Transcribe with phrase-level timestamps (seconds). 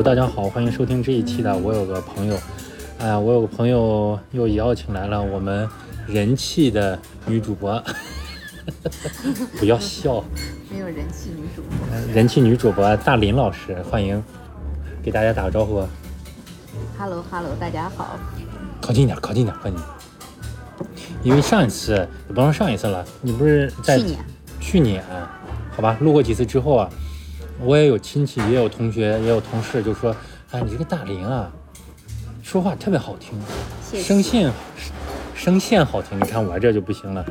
[0.00, 1.54] Hello，大家好，欢迎收听这一期的。
[1.54, 2.34] 我有个朋友，
[2.98, 5.68] 哎呀，我有个朋友又邀请来了我们
[6.06, 7.84] 人气的女主播，
[9.60, 10.24] 不要笑，
[10.72, 12.14] 没有人气女主播。
[12.14, 14.22] 人气女主播大林老师，欢迎，
[15.02, 15.86] 给大家打个招呼。
[16.98, 18.18] Hello Hello，大家好。
[18.80, 19.82] 靠近点，靠近点，快点。
[21.22, 24.18] 因为上一次也不能上一次了，你不是在去年
[24.60, 25.04] 去年，
[25.76, 26.88] 好吧，录过几次之后啊，
[27.62, 30.14] 我也有亲戚，也有同学，也有同事就说，
[30.50, 31.50] 哎，你这个大林啊，
[32.42, 33.38] 说话特别好听，
[33.82, 34.52] 谢谢声线
[35.34, 36.18] 声线好听。
[36.18, 37.24] 你看我这就不行了，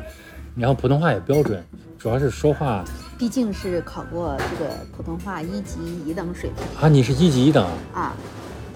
[0.56, 1.64] 然后普通话也标准，
[1.98, 2.84] 主要是说话
[3.18, 8.14] 毕竟是考过这个普通话一级乙等水平啊，你是一级一等，啊。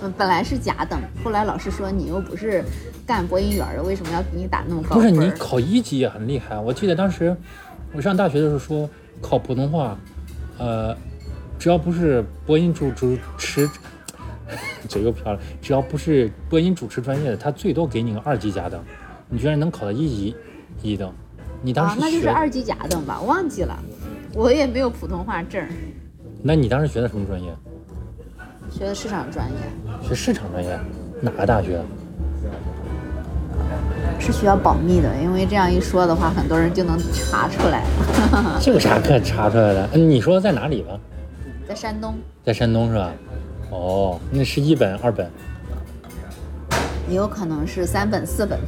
[0.01, 2.61] 嗯，本来是甲等，后来老师说你又不是
[3.05, 5.09] 干播音员的，为什么要给你打那么高不是？
[5.11, 6.59] 你考一级也很厉害。
[6.59, 7.33] 我记得当时
[7.93, 8.89] 我上大学的时候说
[9.21, 9.97] 考普通话，
[10.57, 10.93] 呃，
[11.63, 13.69] 只要不是播音主主持，
[14.89, 18.83] 嘴又飘了，只要不是播音主持专业的，他最多给你个二级甲等。
[19.29, 20.35] 你居然能考到一级
[20.81, 21.09] 一等，
[21.61, 23.79] 你当时，啊那就是，二级甲等吧，忘记了。
[24.33, 25.65] 我也没有普通话证，
[26.41, 27.55] 那你当时学的什么专业？
[28.69, 29.57] 学的市场专业，
[30.05, 30.77] 学市场专业，
[31.21, 31.79] 哪个大学？
[34.19, 38.59] 是需要保密的，因为这样一说的话，很多人就能查出来了。
[38.61, 39.89] 这有啥可查出来的？
[39.93, 40.99] 嗯，你说在哪里吧？
[41.67, 43.11] 在山东，在山东是吧？
[43.71, 45.29] 哦，那是一本二本。
[47.09, 48.59] 也有可能是三本四本。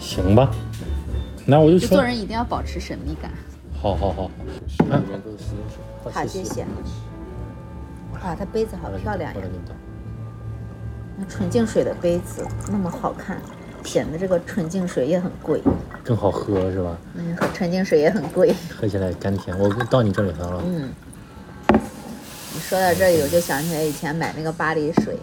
[0.00, 0.50] 行吧，
[1.44, 3.30] 那我就说就做，人一定要保持神秘感。
[3.80, 4.30] 好好好，
[4.78, 6.12] 里面都是食用水。
[6.12, 6.64] 好，谢谢。
[8.14, 9.40] 哇，它杯子好漂亮呀
[11.16, 13.40] 那纯净水的杯子那么好看，
[13.84, 15.60] 显得这个纯净水也很贵。
[16.02, 16.96] 更好喝是吧？
[17.14, 18.54] 嗯，和纯净水也很贵。
[18.76, 19.56] 喝起来甘甜。
[19.58, 20.90] 我到你这里来了，嗯，
[22.54, 25.16] 你说到这里，我就想起来以前买那个巴黎水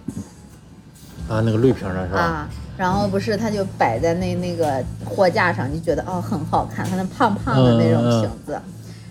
[1.29, 2.19] 啊，那个绿瓶的是吧？
[2.19, 8.59] 啊，然后不是它就摆在那那个货架上，就觉得哦很好看，它那胖胖的那种嗯嗯瓶子，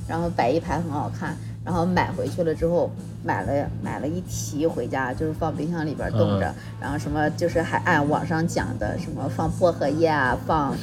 [0.07, 1.37] 然后摆一排很好看。
[1.63, 2.91] 然后买回去了之后，
[3.23, 6.47] 买了买了一提回家，就是放冰箱里边冻着。
[6.49, 10.75] 嗯然后什么就是还按网上讲的，什么放薄荷叶啊，放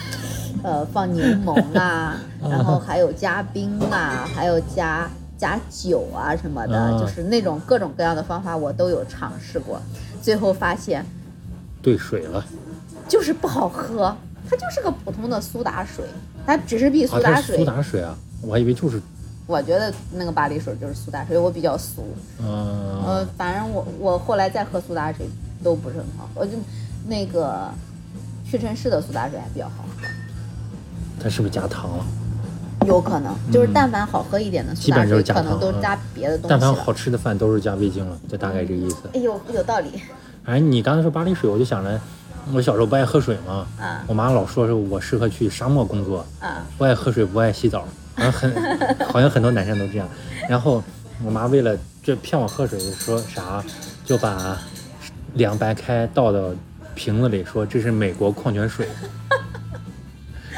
[0.64, 2.16] 呃放柠檬啊，
[2.48, 9.82] 然后还有加冰啊，还有加加酒啊什么的，嗯就是那种各种各样的方法我都有尝试过，
[10.22, 11.06] 最后发现
[11.82, 12.46] 兑水了。
[13.08, 14.14] 就是不好喝，
[14.50, 16.04] 它就是个普通的苏打水，
[16.46, 19.02] 它只是比啊，苏打水，苏打水啊，我还以为就是，
[19.46, 22.04] 我觉得那个巴黎水就是苏打水，我比较俗，
[22.42, 25.26] 嗯、呃，反正我我后来再喝苏打水
[25.64, 26.52] 都不是很好喝，我就
[27.08, 27.70] 那个
[28.44, 30.06] 屈臣氏的苏打水还比较好喝，
[31.24, 32.06] 它是不是加糖了？
[32.88, 36.74] 有可能就是但凡好喝一点的苏打嗯基本就是水，可能都加别的东但凡。
[36.74, 38.98] 好吃的饭都是加味精了，就大概这个意思。
[39.14, 39.90] 哎呦，有道理
[40.44, 42.00] 反正你刚才说巴黎水，我就想着，
[42.54, 46.66] 我小时候不爱喝水嘛，啊我妈老说是我适合去沙漠工作，啊！
[46.78, 48.54] 不爱喝水，不爱洗澡，好像很
[49.12, 50.08] 好像很多男生都这样。
[50.48, 50.82] 然后
[51.26, 53.62] 我妈为了这骗我喝水，说啥
[54.06, 54.58] 就把
[55.34, 56.40] 凉白开倒到
[56.96, 58.88] 瓶子里，说这是美国矿泉水。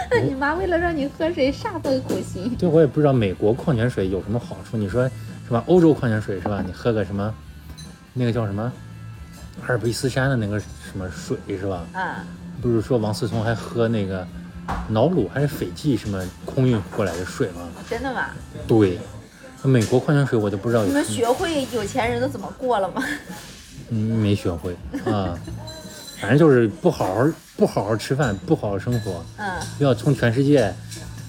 [0.11, 2.55] 那你妈为了让你喝水，煞费苦心。
[2.57, 4.75] 对，我也不知道美国矿泉水有什么好处。
[4.75, 5.07] 你说
[5.45, 5.63] 是吧？
[5.67, 6.63] 欧洲矿泉水是吧？
[6.65, 7.33] 你喝个什么，
[8.13, 8.71] 那个叫什么
[9.61, 11.85] 阿尔卑斯山的那个什么水是吧？
[11.93, 12.25] 啊，
[12.61, 14.25] 不是说王思聪还喝那个
[14.89, 17.69] 瑙鲁还是斐济什么空运过来的水吗？
[17.89, 18.29] 真的吗？
[18.67, 18.99] 对，
[19.63, 23.03] 美国矿泉水我都不知道有你们，学会有钱人都怎么过了吗？
[23.91, 25.37] 嗯，没学会啊。
[26.19, 30.73] 反正就是不好好不好好吃饭，不好好生活，嗯，要从全世界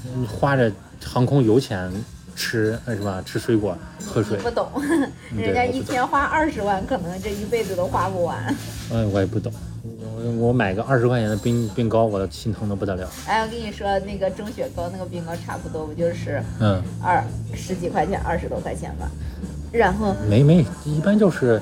[0.06, 0.70] 嗯花着
[1.04, 1.90] 航空油钱
[2.36, 3.22] 吃那是吧？
[3.24, 4.68] 吃水果喝水，不懂，
[5.36, 8.38] 人家一天花二十万，可能这一辈子都花不完。
[8.92, 9.53] 哎， 我也不懂。
[9.82, 13.09] 我我买个二十块钱的冰冰糕，我都心疼的不得了。
[13.26, 17.24] 哎，我跟你说，那个蒸雪糕那个冰糕差不多，不就是嗯，二
[17.54, 19.10] 十几块钱，二十多块钱吧？
[19.72, 21.60] 然后没没，一般就是16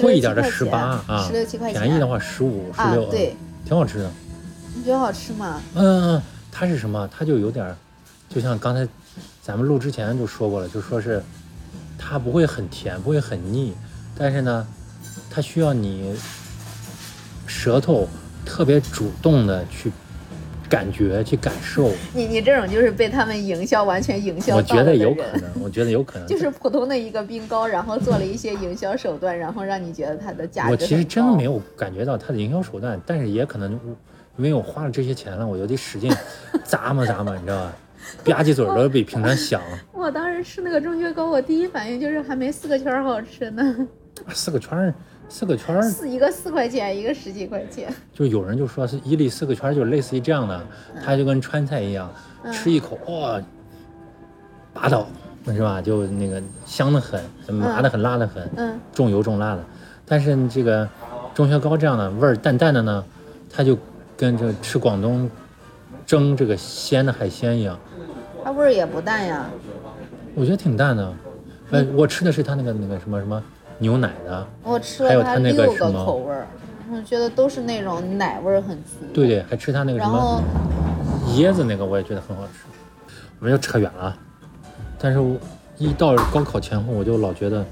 [0.00, 4.10] 贵一点的十八啊，十六七块钱便宜的话十五、十啊，六，对，挺好吃的。
[4.74, 5.60] 你觉得好吃吗？
[5.74, 6.20] 嗯，
[6.50, 7.08] 它是什么？
[7.16, 7.74] 它就有点，
[8.28, 8.86] 就像刚才
[9.42, 11.22] 咱们录之前就说过了，就说是
[11.98, 13.72] 它不会很甜，不会很腻，
[14.16, 14.66] 但是呢，
[15.30, 16.14] 它需要你
[17.46, 18.08] 舌头
[18.44, 19.92] 特别主动的去
[20.68, 21.90] 感觉、去感受。
[22.12, 26.26] 你你这种就是被他们营销完全营销我觉得有可能，我觉得有可能。
[26.26, 33.72] 就是普通的一个冰糕，然后做了一些营销手段，然后让你觉得它的价值我其实真的没有感觉到它的营销手段，但是也可能
[34.36, 36.12] 因为我花了这些钱了，我就得使劲
[36.66, 37.72] 咂摸咂摸，你知道吧？
[38.24, 39.62] 吧唧嘴儿都比平常响。
[39.90, 43.88] 我当时吃那个中学糕，我第一反应就是还没四个圈儿好吃呢。
[44.28, 44.94] 四个圈儿，
[45.34, 47.92] 四个圈儿，四一个四块钱，一个十几块钱。
[48.12, 50.64] 就有人就说是伊利四个圈儿，就类似于这样的，
[51.04, 52.08] 它就跟川菜一样，
[52.52, 53.42] 吃一口哇，
[54.72, 55.08] 拔倒，
[55.46, 55.82] 是吧？
[55.82, 57.20] 就那个香的很，
[57.52, 59.64] 麻的很，辣的很，嗯重油重辣的。
[60.06, 60.88] 但是这个
[61.34, 63.04] 钟薛高这样的味儿淡淡的呢，
[63.50, 63.76] 它就
[64.16, 65.28] 跟这吃广东
[66.06, 67.76] 蒸这个鲜的海鲜一样，
[68.44, 69.50] 它味儿也不淡呀。
[70.36, 71.12] 我觉得挺淡的。
[71.72, 73.42] 呃，我吃的是它那个那个什么什么
[73.78, 76.46] 牛奶的，我吃了它它那个六个什么口味儿，
[76.92, 79.04] 我觉得都是那种奶味儿很足。
[79.12, 80.42] 对对，还吃它那个什么
[81.36, 82.64] 椰子那个，我也觉得很好吃。
[83.40, 84.16] 我们又扯远了，
[84.98, 85.36] 但是我
[85.76, 87.64] 一到高考前后，我就老觉得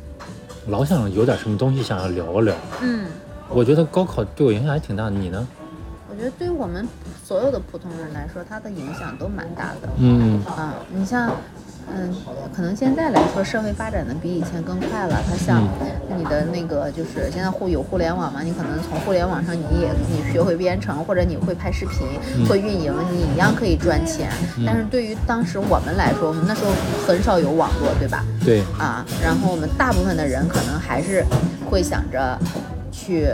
[0.68, 2.54] 老想有点什么东西想要聊一聊。
[2.82, 3.06] 嗯，
[3.48, 5.46] 我觉得高考对我影响还挺大的，你呢？
[6.10, 6.86] 我觉得对于我们
[7.24, 9.88] 所有的普通人来说，它的影响都蛮大的。
[9.96, 11.34] 嗯啊，你像，
[11.94, 12.14] 嗯，
[12.54, 15.22] 可能现在来说，社会发展的比以前更快了。
[15.28, 15.68] 它像
[16.16, 24.30] 你的那个，就是现在互有互联网嘛，你可能从互联网上你也你学会编程，或者你会拍视频，会运营，你一样可以赚钱。
[24.66, 26.70] 但是对于当时我们来说，我们那时候
[27.06, 28.24] 很少有网络，对吧？
[28.44, 31.24] 对，啊，然后我们大部分的人可能还是
[31.70, 32.38] 会想着
[32.90, 33.28] 去，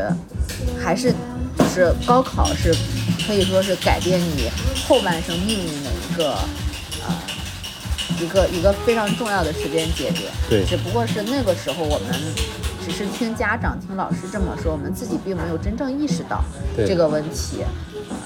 [0.82, 1.12] 还是
[1.56, 2.74] 就是高考是
[3.26, 4.50] 可以说是改变你
[4.86, 6.38] 后半生命运的一个呃
[8.20, 10.32] 一个一个非常重要的时间节点。
[10.48, 12.08] 对只不过是那个时候我们
[12.84, 16.42] 只是听家长、听老师这么说，我们自己并没有真正意识到
[16.76, 17.64] 这个问题。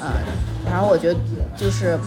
[0.01, 0.11] 嗯，
[0.71, 1.19] 然后我觉得
[1.57, 1.99] 就是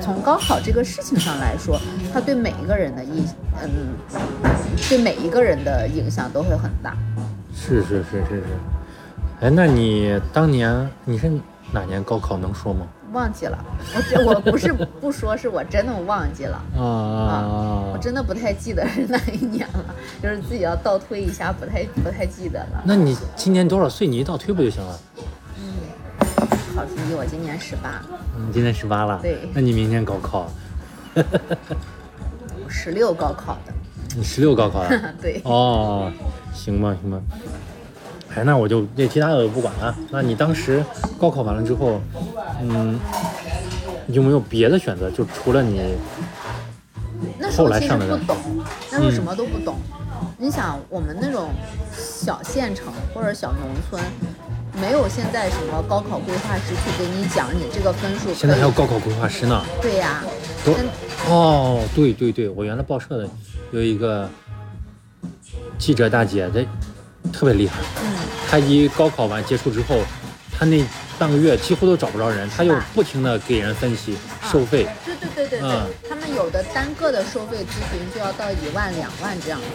[0.00, 1.80] 从高考这个事情上来说，
[2.12, 3.24] 它对每一个人的意，
[3.62, 3.94] 嗯，
[4.88, 6.96] 对每一个人的影响都会很大。
[7.54, 8.44] 是是是是是。
[9.40, 11.30] 哎，那你当年你是
[11.70, 12.86] 哪年高考能说吗？
[13.14, 13.56] 忘记了，
[13.94, 16.60] 我这我不是 不说，是我真的忘记了。
[16.76, 19.84] 啊啊我真的不太记得是哪一年了，
[20.22, 22.82] 就是自己要倒推一下，不太不太记得了。
[22.84, 24.06] 那你今年多少岁？
[24.06, 24.98] 你一倒推不就行了？
[26.74, 28.02] 考第一，我今年十八，
[28.36, 30.50] 你今年十八了，对那你明年高考？
[31.14, 31.22] 我
[32.68, 33.72] 十六高考的。
[34.16, 34.90] 你十六高考了？
[35.22, 36.10] 对，哦，
[36.52, 37.20] 行吧行吧。
[38.36, 39.94] 哎，那我就这其他的我就不管了。
[40.10, 40.84] 那你当时
[41.18, 42.00] 高考完了之后，
[42.60, 42.98] 嗯，
[44.08, 45.10] 有没有别的选择？
[45.10, 45.80] 就除了你，
[47.38, 48.36] 那时候其实后来上的不懂，
[48.90, 49.76] 那时候什么都不懂。
[50.36, 51.50] 你想，我们那种
[51.92, 54.02] 小县城或者小农村，
[54.80, 58.34] 没有现在什么高考规划师去给你讲你这个分数。
[58.34, 59.62] 现在还有高考规划师呢。
[59.80, 60.24] 对呀、
[60.64, 60.72] 都
[61.32, 63.28] 哦，对对对，我原来报社的
[63.70, 64.28] 有一个
[65.78, 66.66] 记者大姐，这
[67.32, 67.80] 特别厉害。
[68.02, 68.14] 嗯，
[68.48, 70.00] 他一高考完结束之后，
[70.52, 70.84] 他那
[71.18, 74.16] 半个月几乎都找不着人，他又不停的给人分析
[74.50, 74.86] 收费。
[75.04, 79.66] 对对对对对，嗯他们有的单个的收费咨询就要到一万两万这样子，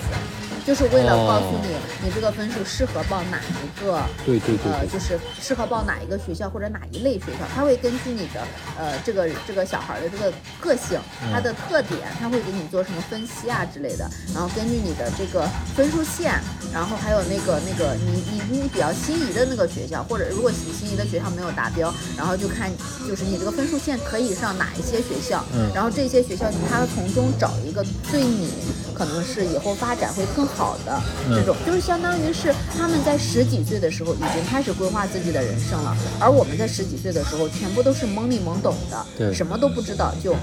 [0.65, 1.69] 就是为了告诉你、
[2.03, 4.01] 你这个分数适合报哪一个。
[4.25, 8.45] 对对对呃，就是适合报哪一个学校或者哪一类学校，他会根据你的
[8.77, 10.99] 呃这个这个小孩的这个个性，
[11.31, 16.39] 他的特点，他会给你做什么分析啊之类的，然后根据你的这个分数线，
[16.73, 22.71] 然后还有那个那个你你你比较心仪的那个学校，或者如果你心仪的学校没有达标，然后就看
[23.07, 28.51] 就是你这个分数线可以上哪一些学校，嗯然后这些学校他从中找一个对你
[28.93, 40.35] 可能是以后发展会更好的嗯这种，就是相当于是他们在十几岁的时候已经开始规划自己的人生了，而我们在十几岁的时候全部都是懵里懵懂的，对什么都不知道就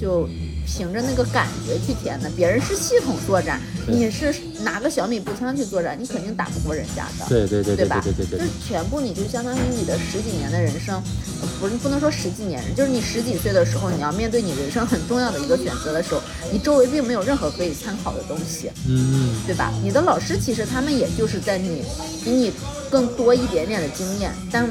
[0.00, 0.28] 就。
[0.66, 7.26] 凭着那个感觉去填的，别人是系统作战，你是拿个小米步枪去作战，你肯定打不过人家的。
[7.28, 8.00] 对对对对吧？
[8.02, 10.94] 对对对对就是全部你就相当于你的十几年的人生，
[11.42, 19.72] 呃不是不能说十几年，就是你十几岁的时候，你要面对你人生很重要的一个选择的时候，你周围并没有任何可以参考的东西，嗯对吧？
[19.82, 21.84] 你的老师其实他们也就是在你
[22.24, 22.52] 比你
[22.90, 24.68] 更多一点点的经验，但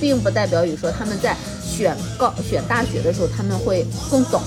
[0.00, 4.42] 并不代表于说他们在选高选大学的时候他们会更懂，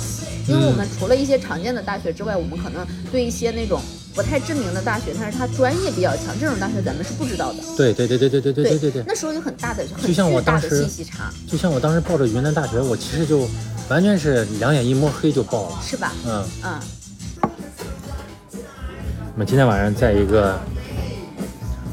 [0.50, 3.80] 因为我们除了一些常见的大学之外，我们可能对一些那种
[4.16, 7.60] 不太知名的大学，但是它专业比较强，这种大学咱们是不知道的。
[7.78, 13.48] 对对对对对对对对对对，那时候有很大的、很就像我巨大的当时信息差，就像我当时报着云南大学，我其实就
[13.90, 15.80] 完全是两眼一摸黑就报了。
[15.84, 16.12] 是吧？
[16.26, 16.80] 嗯，嗯，
[19.34, 20.60] 我们今天晚上在一个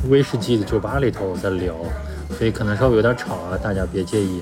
[0.08, 1.74] 威士忌的酒吧里头在聊，
[2.38, 4.40] 所以可能稍微有点吵啊，大家别介意。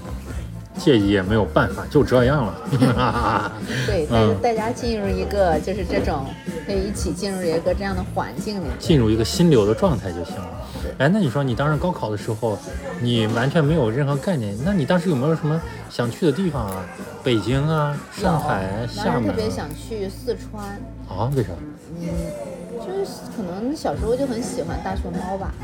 [0.79, 2.55] 介意也没有办法，就这样了。
[3.87, 4.07] 对，
[4.43, 6.27] 大家进入一个就是这种
[6.67, 8.67] 可以一起进入一个这样的环境里。
[8.79, 10.51] 进入一个心流的状态就行了
[10.83, 10.93] 对。
[10.99, 12.59] 哎，那你说你当时高考的时候，
[13.01, 16.85] 你完全没有任何概念，那你当时有没有什么想去的地方啊？
[17.23, 20.65] 北京啊、上海、厦门特别想去四川，
[21.09, 21.31] 啊？
[21.35, 21.51] 为啥？
[21.99, 22.09] 嗯，
[22.79, 25.55] 就是可能小时候就很喜欢大熊猫吧，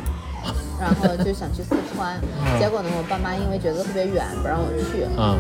[0.81, 5.07] 然后就想去四川，嗯结果呢，我爸妈因为觉得特别远，不让我去。
[5.17, 5.39] 嗯、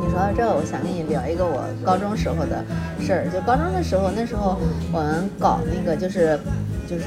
[0.00, 2.62] 你说到这个，我想跟你聊一个我高中时候的
[3.00, 3.28] 事儿。
[3.32, 4.58] 就高中的时候，那时候
[4.92, 6.38] 我们搞那个就是
[6.92, 7.06] 就是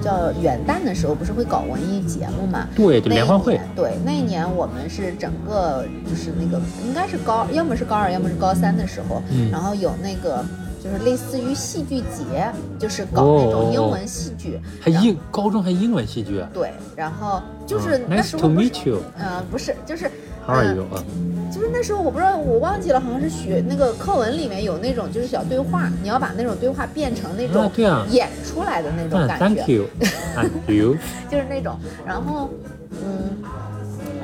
[0.00, 2.68] 叫元旦的时候，不是会搞文艺节目嘛？
[2.76, 3.68] 对，就联欢会年。
[3.74, 10.44] 对，那一年我们是整个就是那个应该是高，要么是高二，要么是高三的时候，嗯然后有那个
[10.82, 12.46] 就是类似于戏剧节，
[12.78, 19.02] 就是搞那种英文戏剧，还英高中还英文戏剧啊对，然后就是嗯那 Nice 时 to 候不是 you.
[19.18, 20.08] 呃，不是，就是
[20.48, 27.70] 嗯就是那时候我不知道，我忘记了，好像是学那个课文里面有那种就是小对话，你要把那种对话变成那种
[28.10, 30.96] 演出来的那种嗯感，Thank 觉，you，Thank you。
[31.30, 31.78] 就是那种。
[32.06, 32.50] 然后，
[32.92, 33.38] 嗯，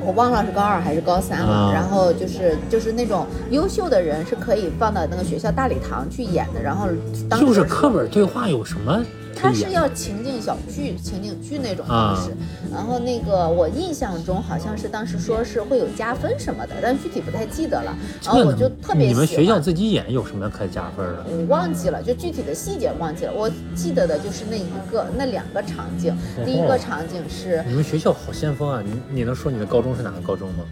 [0.05, 1.51] 我忘了是高二还是高三了。
[1.51, 6.61] 啊然后就是就是那种优秀的人是可以放到那个学校大礼堂去演的。
[6.61, 6.87] 然后
[7.27, 9.71] 当时就是课本对话有什么可它是？
[9.71, 12.31] 要情景小剧、情景剧那种啊方式。
[12.71, 17.95] 然后那个我印象中好像是当时说是会有加分什么的，但具体不太记得了。
[18.23, 21.25] 然后我就特别你们学校自己演有什么可加分的？
[21.29, 23.33] 我忘记了，就具体的细节忘记了。
[23.33, 26.15] 我记得的就是那一个、那两个场景。
[26.45, 28.83] 第一个场景是，你们学校好先锋啊！
[28.85, 30.63] 你你能说你的高中是哪个高中吗？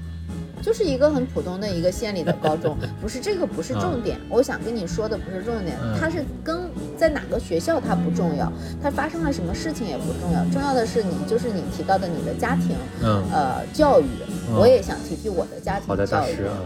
[0.62, 4.18] 就是一个很普通的一个县里的高中， 不是这个不是重点。
[4.30, 6.62] 我想跟你说的不是重点嗯，它是跟
[6.98, 8.52] 在哪个学校它不重要，
[8.82, 14.06] 它发生了什么事情也不重要，重要的是你就是你提到的你的家庭，嗯，呃，教育。
[14.50, 16.46] 嗯我也想提提我的家庭教育。
[16.46, 16.58] 啊，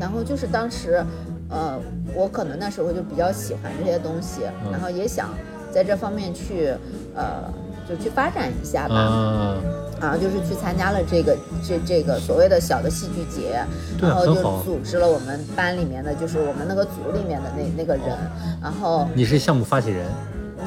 [0.00, 1.04] 然后就是当时，
[1.50, 1.78] 呃，
[2.14, 5.28] 我可能那时候就比较喜欢这些东西，嗯然后也想
[5.70, 6.72] 在这方面去，
[7.14, 7.52] 呃，
[7.88, 8.94] 就去发展一下吧。
[8.94, 9.56] 啊，
[10.00, 11.36] 然后就是去参加了这个
[11.66, 13.64] 这这个所谓的小的戏剧节，
[14.00, 18.16] 然后就组织了我们班里面的，就是我们那个组里面的那那个人，
[18.62, 20.04] 然后你是项目发起人，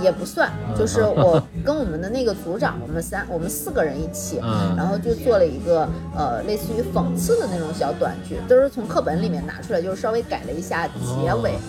[0.02, 11.52] 也不算，嗯就是我跟我们的那个组长，我们三我们四个人一起，嗯然后就做了一个呃类似于讽刺的那种小短剧，都是从课本里面拿出来，就是稍微改了一下结尾。
[11.52, 11.60] 哦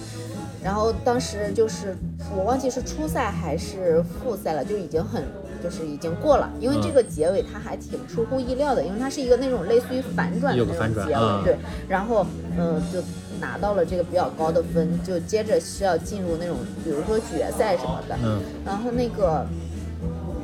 [0.62, 1.96] 然后当时就是
[2.36, 5.22] 我忘记是初赛还是复赛了，就已经很
[5.62, 10.64] 就是已经过了，因为嗯这个结尾它还挺出乎意料的，因为它是一个那种类似于反转的
[11.06, 11.56] 结尾，对。
[11.88, 13.02] 然后嗯、呃就
[13.40, 18.40] 拿到了这个比较高的分，就接着是要进入那种比如说决赛什么的，嗯。
[18.66, 19.46] 然后那个，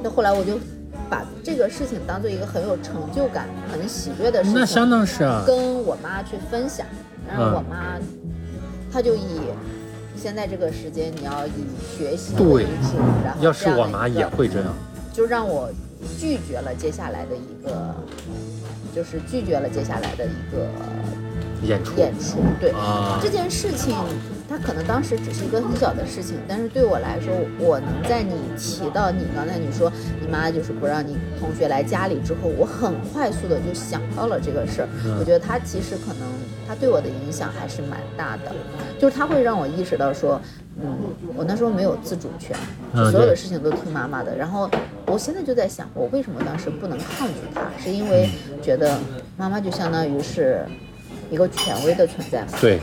[0.02, 0.58] 那后来我就
[1.10, 6.86] 把这个事情当做一个很有成就感、很喜悦的事情，那相当是啊，跟我妈去分享，
[7.28, 7.98] 然后嗯我妈，
[8.92, 9.40] 她就以
[10.24, 11.50] 现在这个时间你要以
[11.98, 14.74] 学习为主，然后要是这样的我妈也会这样，
[15.12, 15.70] 就让我
[16.18, 17.94] 拒绝了接下来的一个，
[18.94, 20.66] 就是拒绝了接下来的一个
[21.64, 22.70] 演出演出，对。
[22.70, 23.94] 啊这，件事情，
[24.48, 29.90] 它可能当时只是一个很小的事情，但是对我来说，我能在你提到你刚才你说
[30.20, 34.88] 你妈就是不让你同学来家里之后，我很快速的就想到了这个事儿。
[35.04, 36.28] 嗯我觉得它其实可能
[36.68, 38.52] 它对我的影响还是蛮大的，
[38.98, 40.40] 就是它会让我意识到说，
[40.80, 40.96] 嗯，
[41.36, 42.56] 我那时候没有自主权，
[42.92, 44.36] 嗯所有的事情都听妈妈的。
[44.36, 44.68] 然后
[45.06, 47.62] 我现在就在想，我为什么当时不能抗拒她？
[47.82, 48.28] 是因为
[48.62, 48.98] 觉得
[49.36, 50.64] 妈妈就相当于是
[51.30, 52.48] 一个权威的存在嘛。
[52.60, 52.80] 对，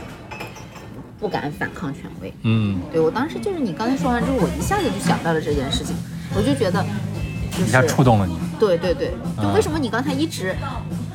[1.18, 2.32] 不敢反抗权威。
[2.42, 5.94] 嗯，对我当时就是你刚才说完之后，我一下子就想到了这件事情，
[6.34, 6.84] 我就觉得，
[7.56, 10.68] 就一下是触动了你，对对对，就啊为什么你刚才一直呃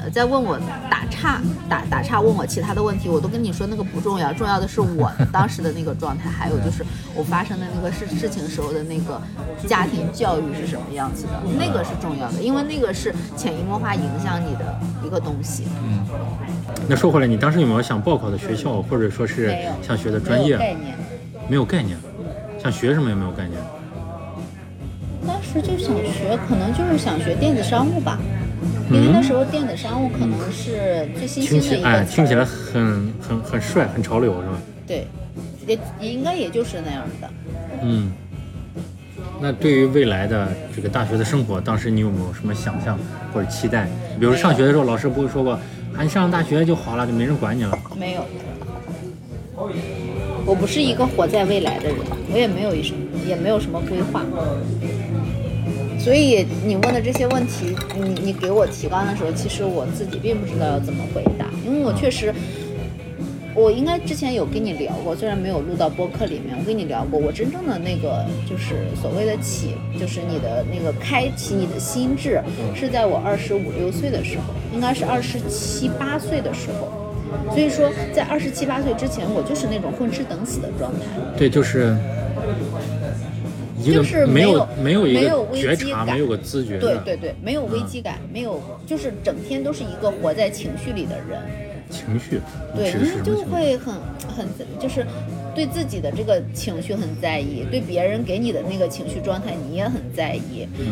[0.10, 0.60] 在问我
[0.90, 6.86] 打岔打打岔问我其他的问题，我都跟你说那个不重要，重要的是我 当时的那个状态，还有就是
[7.16, 9.22] 我发生的那个事事情时候的那个
[9.68, 15.66] 家庭教育是什么样子的，那个是重要的，因为那个是潜移默化影响你的一个东西。
[15.84, 16.06] 嗯
[16.90, 20.58] 那说回来，你当时有没有想报考的学校，或者说是想学的专业？
[20.58, 20.98] 没有概念。
[21.50, 21.98] 没有概念，
[22.62, 23.60] 想学什么也没有概念。
[25.26, 28.20] 当时就想学，可能就是想学电子商务吧，
[28.90, 34.58] 因为那时候电子商务可能是最新兴的哎，听起来很很很帅，很潮流，是吧？
[34.88, 35.08] 对，
[35.68, 37.30] 也也应该也就是那样的。
[37.84, 38.12] 嗯。
[39.40, 42.98] 那对于未来的这个大学的生活，当时你有没有什么想象
[43.34, 43.88] 或者期待？
[44.20, 47.78] 比如上学的时候，老师不会说过，啊，你上大学就好了，就没人管你了。
[48.00, 48.26] 没有，
[50.46, 51.98] 我不是一个活在未来的人，
[52.32, 54.26] 我也没有一什么也没有什么规划。
[56.08, 62.34] 所以你问的这些问题，你你给我提纲的时候，其实我自己并不知道要怎么回答，因为我确实，
[63.54, 72.42] 我应该之前有跟你聊过，虽然没有录到播客里面，我跟你聊过，我真正的那个就是所谓的起，就是你的那个开启你的心智，
[72.74, 76.88] 是在我二十五六岁的时候，应该是二十七八岁的时候。
[77.50, 81.02] 所以说，在二十七八岁之前，我就是那种混吃等死的状态。
[81.38, 81.94] 对，就是
[83.78, 85.14] 一个就是没有没有危
[85.54, 91.40] 觉察，机感没有个自觉对对对，没有危机感，没有，就是整天都是一个活在情绪里的人。
[91.90, 92.42] 情绪，
[92.76, 93.38] 对，因为就？
[93.44, 93.94] 会很
[94.36, 94.46] 很
[94.78, 95.06] 就是
[95.58, 100.86] 对自己的这个情绪很在意，对别人给你的那个情绪状态你也很在意，嗯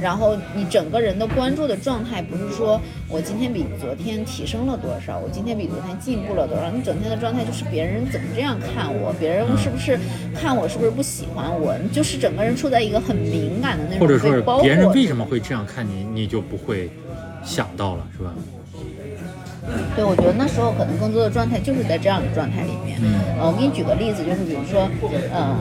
[0.00, 9.96] 然后你整个人的关注的状态不是说我今天比昨天提升了多少，我今天比昨天进步了多少，你整天的状态就是别人怎么这样看我，别人是不是
[10.34, 16.90] 看我是不是不喜欢我，你就是整个人处在一个很敏感的那种或者说别人为什么会这样看你，你就不会
[17.44, 18.34] 想到了，是吧？
[19.94, 22.98] 对，我觉得那时候可能更多的状态就是在这样的状态里面。
[23.02, 24.88] 嗯呃，我给你举个例子，就是比如说，
[25.34, 25.56] 嗯、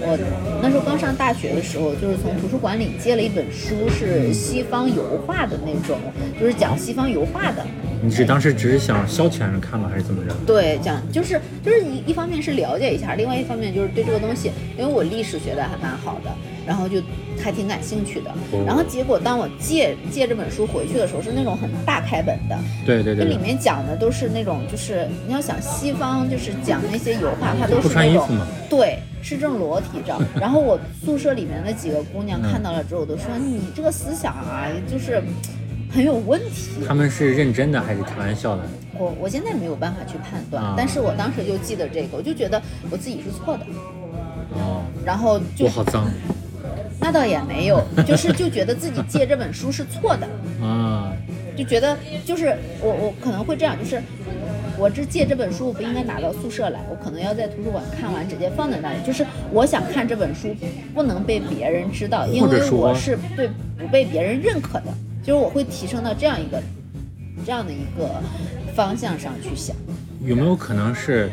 [0.00, 5.98] 我那时候刚上大学的时候，就是从图书馆里借了一本书，是西方油画的那种，
[6.40, 7.64] 就是讲西方油画的。
[8.04, 10.34] 你是当时只是想消遣着看吗，还是怎么着？
[10.44, 16.30] 对，讲就是就是一一方面是了解一下，另外一方面就是对这个东西，因为我历史学的还蛮好的，
[16.66, 17.00] 然后就
[17.42, 18.30] 还挺感兴趣的。
[18.52, 22.56] 哦然后结果当我借借这本书回去的时候，是那种很大开本的，
[22.86, 30.20] 对对对里面讲的都是那种，就是你要想西方，就是讲那些油画，它都是那种穿衣服嘛，对，是这种裸体照。
[30.40, 35.22] 然后我宿舍里面的几个姑娘嗯看到了之后，都说你这个思想啊，就是
[35.90, 36.70] 很有问题。
[36.86, 38.62] 他们是认真的还是开玩笑的？
[38.98, 43.64] 我我现在没有办法去判断，啊但是我当时就记得这个，我就觉得我自己是错的，
[44.54, 46.06] 哦，然后就我好脏
[47.02, 50.26] 那倒也没有，就是就觉得自己借这本书是错的。
[50.64, 51.12] 啊！
[51.54, 51.94] 就觉得
[52.24, 54.00] 就是我我可能会这样，就是
[54.78, 58.96] 我这借这本书我不应该拿到宿舍来，我可能要在图书馆看完直接放在那里。
[59.06, 60.56] 就是我想看这本书
[60.94, 64.86] 不能被别人知道，因为我是对不被别人认可的，
[65.22, 66.62] 就是我会提升到这样一个
[67.44, 68.08] 这样的一个
[68.74, 69.76] 方向上去想。
[70.24, 71.30] 有没有可能是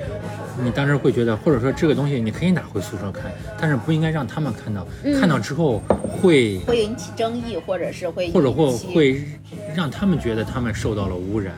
[0.63, 5.81] 你当时会觉得，或者说这个东西你可以拿回宿舍看，但是不应该让他们看到，嗯看到之后
[6.21, 9.23] 会会引起争议，或者是会或者会会
[9.75, 11.53] 让他们觉得他们受到了污染，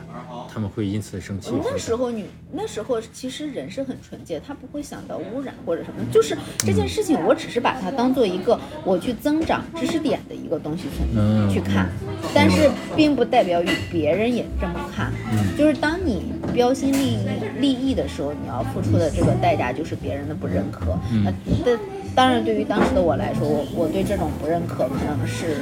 [0.52, 1.52] 他们会因此生气。
[1.64, 11.88] 那时候你那时候其实人是很纯洁，他不会想到污染或者什么，就是这件事情，我只是把它当做一个我去增长知识点的一个东西存、嗯去看，
[12.34, 15.12] 但是并不代表与别人也这么看。
[15.32, 17.26] 嗯就是当你标新立异
[17.58, 20.98] 立异的时候，你要付出的这个代价就是别人的不认可。
[21.12, 21.32] 嗯那
[21.64, 21.78] 但
[22.14, 25.56] 当然，对于当时的我来说，我我对这种不认可可能是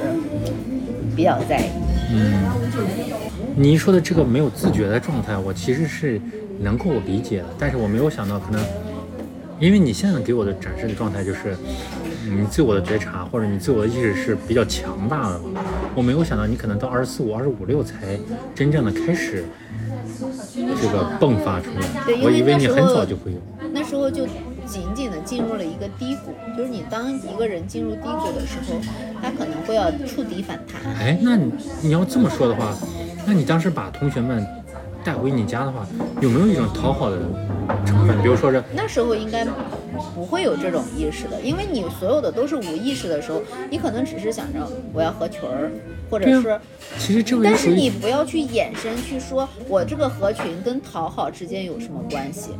[1.15, 1.71] 比较在意。
[2.13, 2.43] 嗯，
[3.55, 6.21] 你一说的这个没有自觉的状态，我其实是
[6.59, 8.61] 能够理解的，但是我没有想到可能，
[9.61, 11.57] 因为你现在给我的展示的状态就是，
[12.27, 15.61] 嗯你自我的觉察或者你自我的意识是比较强大的嘛，
[15.95, 18.19] 我没有想到你可能到二十四五、二十五六才
[18.55, 19.45] 真正的开始
[20.57, 21.87] 这个迸发出来
[22.23, 23.39] 我以为你很早就会有。
[23.73, 24.27] 那时候就
[24.71, 28.81] 紧紧的进入了一个低谷，就是你当一个人进入低谷的时候，
[29.21, 30.81] 他可能会要触底反弹。
[30.95, 31.53] 哎，那你
[31.83, 32.73] 你要这么说的话，
[33.27, 34.47] 那你当时把同学们
[35.05, 35.85] 带回你家的话，
[36.21, 37.19] 有没有一种讨好的
[37.85, 38.23] 成分？
[38.23, 39.45] 比如说是那时候应该
[40.15, 44.61] 不会有这种意识的，因为你所有的都是无意识的时候，你可能只是想着
[44.93, 45.71] 我要合群儿，
[46.11, 46.61] 或者是啊，
[46.99, 52.51] 其实这个但是你不要去衍生去说我这个合群跟讨好之间有什么关系。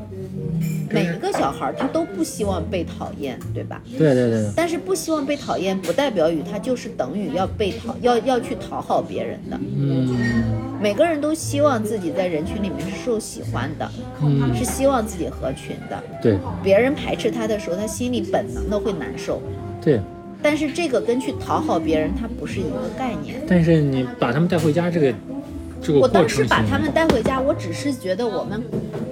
[0.93, 3.81] 每一个小孩儿他都不希望被讨厌，对吧？
[3.97, 9.57] 对对对对，但是不希望被讨厌，不代表于他就是等于要被讨要要去讨好别人的。
[9.79, 13.89] 嗯每个人都希望自己在人群里面是受喜欢的，
[14.23, 16.03] 嗯，是希望自己合群的。
[16.23, 19.43] 对别人排斥他的时候，他心里本能的会难受。
[19.81, 20.01] 对。
[20.43, 23.37] 但是这个跟去讨好别人，它不是一个概念。
[23.47, 25.13] 但是你把他们带回家，这个
[25.83, 28.63] 这个我当时把他们带回家，我只是觉得我们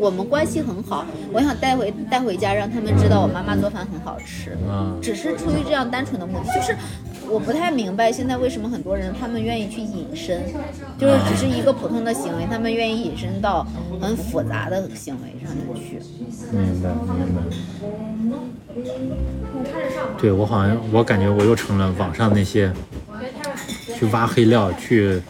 [0.00, 4.56] 我们关系很好，我想带回带回家，让他们知道我妈妈做饭很好吃。
[4.66, 6.74] 嗯，只是出于这样单纯的目的，就是
[7.30, 10.42] 我不太明白现在为什么很多人他们愿意去隐身，
[10.98, 13.66] 就是只是一个普通的行为，他们愿意隐身到
[14.00, 16.00] 很复杂的行为上面去。
[16.50, 17.42] 明白明白。
[20.18, 22.72] 对我好像我感觉我又成了网上那些
[23.96, 25.20] 去挖黑料、去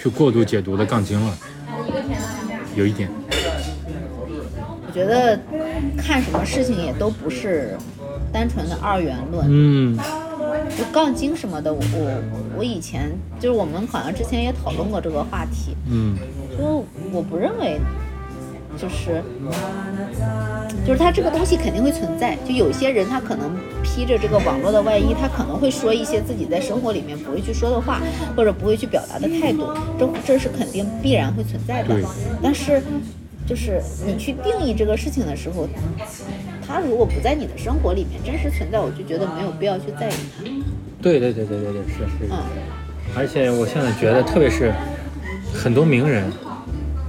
[0.00, 1.34] 去过度解读的杠精了，
[2.74, 3.08] 有一点。
[4.86, 5.38] 我觉得
[5.96, 7.76] 看什么事情也都不是
[8.32, 9.46] 单纯的二元论。
[9.48, 9.98] 嗯
[10.78, 13.10] 就杠精什么的，我我我以前
[13.40, 16.16] 就是我们好像之前也讨论过这个话题，嗯
[16.56, 17.80] 就我不认为，
[18.80, 19.20] 就是
[20.86, 23.50] 就是他这个东西肯定会存在，就有些人他可能
[23.82, 28.00] 披着这个网络的外衣，他可能会说一些自己在生活里面不会去说的话，
[28.36, 29.66] 或者不会去表达的态度，
[29.98, 31.96] 这这是肯定必然会存在的。
[32.40, 32.80] 但是
[33.46, 35.66] 就是你去定义这个事情的时候，
[36.66, 40.44] 他如果不在你的生活里面真实存在，我就觉得没有必要去在意它。
[41.08, 42.28] 对对对对对对，是是。
[42.30, 42.36] 嗯。
[43.16, 44.70] 而且我现在觉得，特别是
[45.54, 46.30] 很多名人，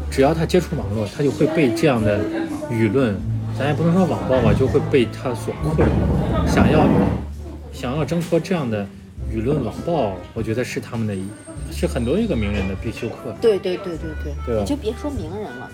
[0.10, 2.20] 只要他接触网络，他就会被这样的
[2.72, 3.16] 舆论，
[3.58, 6.48] 咱也不能说网暴吧，就会被他所困扰。
[6.48, 6.88] 想要
[7.74, 8.88] 想要挣脱这样的
[9.30, 11.28] 舆论网暴，我觉得是他们的一，
[11.70, 13.36] 是很多一个名人的必修课。
[13.42, 15.70] 对对对对对，你就别说名人了，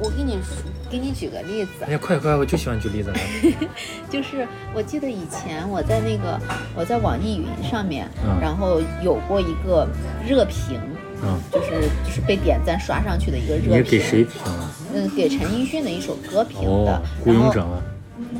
[0.00, 0.56] 我给你说
[0.90, 3.16] 给你举个例子哎，呀，快快，我就喜欢举例子了。
[4.08, 6.38] 就是我记得以前我在那个
[6.74, 9.86] 我在网易云上面，嗯然后有过一个
[10.26, 10.80] 热评，
[11.22, 13.78] 嗯，就是就是被点赞刷上去的一个热评。
[13.78, 14.24] 你给谁？
[14.24, 14.70] 评啊？
[14.94, 16.68] 嗯，给陈奕迅的一首歌评的。
[16.68, 17.82] 哦，孤然后勇者吗？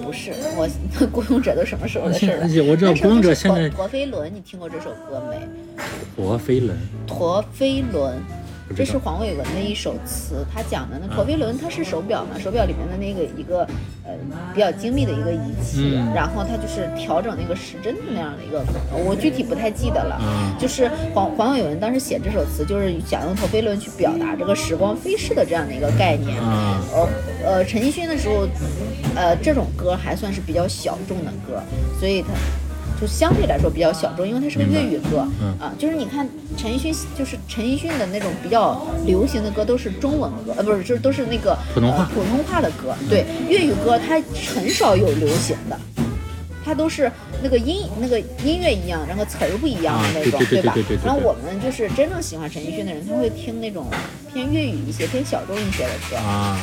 [0.02, 0.68] 不是我，
[1.12, 2.42] 孤勇者都什么时候的事儿了？
[2.44, 5.38] 而 且我知道那时候孤勇者就是现在陀陀飞轮，你听过这首歌没？
[6.16, 8.16] 陀飞轮，陀飞轮，
[8.76, 13.60] 这是黄伟文的一首词，他讲的呢，嗯陀飞轮它是手表嘛，手表里面的那个一个
[14.04, 14.12] 呃
[14.54, 16.12] 比较精密的一个仪器，嗯。
[16.14, 20.20] 然后它就是调整那个时针的那样的一个，我具体不太记得了。
[20.20, 20.54] 嗯。
[20.58, 26.38] 就是黄黄伟文当时写这首词，就是想用陀飞轮去表达这个时光飞逝的这样的一个概念。
[26.40, 27.08] 啊，呃
[27.44, 28.46] 呃，陈奕迅的时候，
[29.16, 31.62] 呃，这种歌还算是比较小众的歌，
[31.98, 32.28] 所以他
[33.00, 35.26] 就相对来说比较小众，因为它是个粤语歌。
[35.40, 42.94] 嗯啊，就是你看陈奕迅，就是陈奕迅的那种比较流行的歌都是中文歌，呃，不是，就是都是那个普通话呃、普通话的歌。
[43.08, 44.20] 对，粤语歌它
[44.54, 45.78] 很少有流行的。
[46.64, 47.10] 它都是
[47.42, 51.06] 那个音那个音乐一样，然后词儿不一样的啊那种，对对对吧对对对对？
[51.06, 53.86] 然后我们就是真正喜欢陈奕迅的人，他会听那种
[54.30, 56.16] 偏粤语一些、偏小众一些的歌。
[56.16, 56.60] 啊，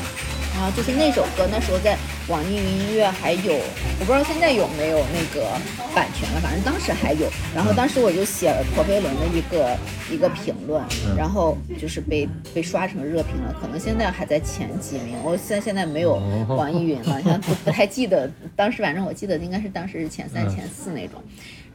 [0.56, 1.98] 然后就是那首歌，那时候在
[2.30, 3.54] 网易云音乐还有，
[4.00, 5.46] 我不知道现在有没有那个
[5.94, 7.28] 版权了，反正当时还有。
[7.54, 9.78] 然后当时我就写了陀飞轮的一个
[10.10, 15.18] 一个评论，嗯然后就是被被刷成热评了，可能现在还在前几名。
[15.24, 21.22] 我现在现在没有哦网易云了， 像不不太记得，当时反正我记得应该是当时是前三、嗯前四那种。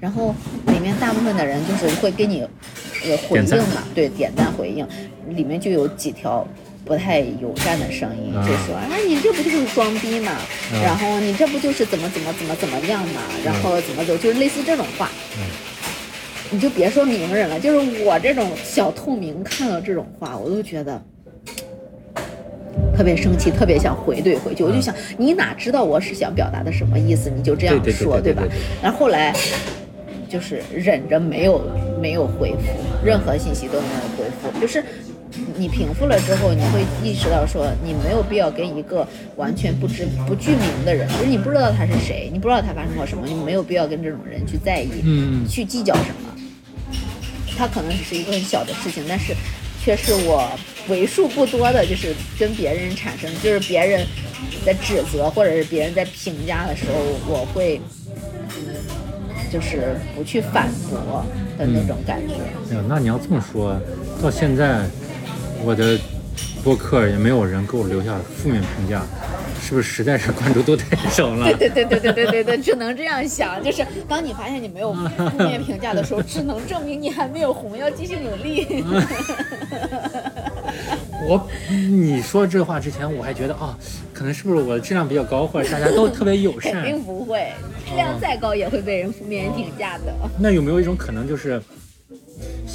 [0.01, 0.35] 然后
[0.69, 2.41] 里面大部分的人就是会给你
[3.05, 4.89] 呃回应嘛，对，点赞回应，
[5.29, 6.49] 里面就有几条
[6.85, 10.33] 不太友善的声音，啊就说啊你这不就是装逼嘛，
[10.73, 15.11] 嗯然后你这不就是怎么怎么怎么怎么样嘛，然后怎么走，就是类似这种话。
[15.39, 15.47] 嗯
[16.53, 21.01] 你就别说名人了，就是我这种小透明看到这种话，我都觉得。
[22.97, 24.65] 特别生气，特别想回怼回去。
[24.65, 27.31] 我就想，你哪知道我是想表达的什么意思？
[27.31, 28.43] 你就这样说对吧？
[28.83, 29.33] 然后后来
[30.29, 31.63] 就是忍着没有
[32.03, 34.83] 没有回复，任何信息都没有回复，就是
[35.61, 46.35] 你平复了之后，你会意识到说，你没有必要跟一个完全不知不具名的人，就是你不知道他是谁，你不知道他发生过什么，你没有必要跟这种人去在意，嗯去计较什么。
[47.59, 49.35] 他可能只是一个很小的事情，但是
[49.85, 50.51] 却是我
[50.89, 54.07] 为数不多的，就是跟别人产生，就是别人
[54.65, 56.95] 在指责或者是别人在评价的时候，
[57.29, 57.79] 我会
[59.53, 61.23] 就是不去反驳
[61.59, 62.35] 的那种感觉。
[62.71, 63.79] 哎呀，那你要这么说，
[64.23, 64.87] 到现在
[65.65, 65.99] 我的
[66.65, 69.03] 播客也没有人给我留下负面评价，
[69.63, 71.53] 是不是实在是关注度太少了？
[71.55, 73.63] 对对对对对对对对，只能这样想。
[73.63, 78.85] 就是当你发现你没有负面评价的时候，只能证明你还没有红，要继续努力。
[81.23, 83.77] 我你说这话之前，我还觉得啊，
[84.13, 86.85] 可能是不是我的质量比较高，或者大家都特别友 善肯？
[86.85, 87.53] 定不会，
[87.87, 90.15] 质量再高也会被人负面评价的。
[90.39, 91.61] 那有没有一种可能，就是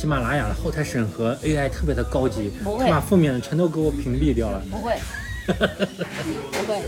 [0.05, 4.61] 喜马拉雅的后台审核 AI 特别的高级，不会它把负面的全都给我屏蔽掉了？
[4.69, 4.93] 不会，
[5.49, 6.79] 不会。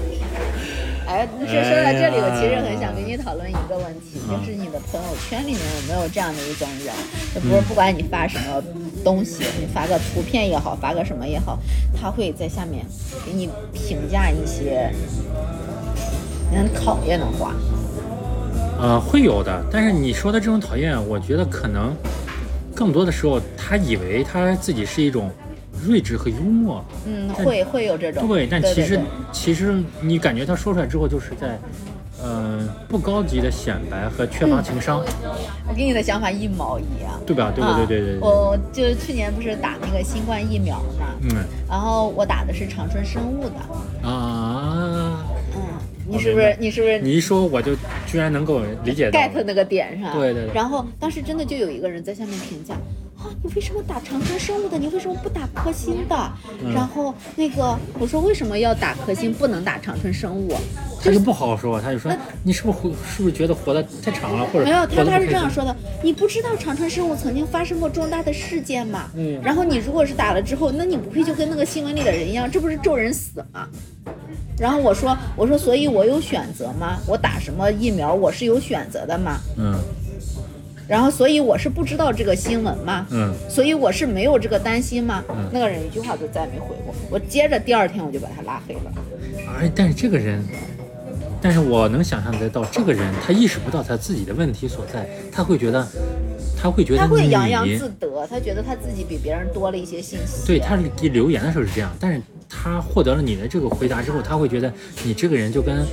[1.08, 6.94] 哎，说说到这里，我其实很想跟你讨论一个问题，嗯就是你的朋友圈里面有没有这样的一种人？
[7.34, 8.64] 就不是不管你发什么
[9.04, 11.58] 东西，你发个图片也好，发个什么也好，
[12.00, 12.86] 他会在下面
[13.26, 14.92] 给你评价一些
[16.52, 17.56] 你很讨厌的话。
[18.80, 21.96] 呃，会有的，但是你说的这种讨厌，我觉得可能
[22.78, 25.32] 更多的时候，他以为他自己是一种
[25.84, 28.28] 睿智和幽默，嗯，会会有这种。
[28.28, 29.04] 对，但其实对。
[29.32, 31.58] 其实你感觉他说出来之后，就是在
[32.22, 35.04] 呃不高级的显摆和缺乏情商，
[35.68, 37.20] 我跟你的想法一毛一样。
[37.26, 37.52] 对吧？
[37.54, 41.44] 对对对对对啊、我就是去年不是打那个新冠疫苗嘛，嗯。
[41.68, 44.77] 然后我打的是长春生物的，啊，嗯，
[46.10, 50.18] 你是不是你是不是你一说我就居然能够理解到 get 那个点上？
[50.18, 52.76] 对对对然后当时真的就有一个人在下面评价。
[53.18, 54.78] 啊，你为什么打长春生物的？
[54.78, 56.32] 你为什么不打科兴的？
[56.64, 60.56] 嗯然后那个我说为什么要打科兴，不能打长春生物？
[61.02, 62.12] 他就不好好说，他就说
[62.44, 69.10] 你是不是活是不是觉得活得太长了，或者没有，他他是这样说的：你不知道长春生物曾经发生过重大的事件吗？
[69.16, 73.68] 嗯然后你如果是打了之后，那你不会就跟那个新闻里的人一样，这不是咒人死吗？
[74.60, 77.00] 然后我说，我说，所以我有选择吗？
[77.08, 79.40] 我打什么疫苗，我是有选择的吗？
[79.58, 79.76] 嗯
[80.88, 83.06] 然后，所以我是不知道这个新闻吗？
[83.12, 85.24] 嗯所以我是没有这个担心吗？
[85.30, 86.96] 嗯那个人一句话都再也没回过。
[87.10, 88.92] 我接着第二天我就把他拉黑了。
[89.56, 90.44] 而但是这个人，
[91.42, 95.86] 但是我能想象得到，这个人他意识不到他自己的问题所在，他会觉得，
[96.62, 100.46] 他会觉得他会洋洋自得，他觉得他自己比别人多了一些信息。
[100.46, 104.72] 对他给留言的时候是这样，但是他获得了你的这个回答之后，他会觉得
[105.04, 105.86] 你这个人就跟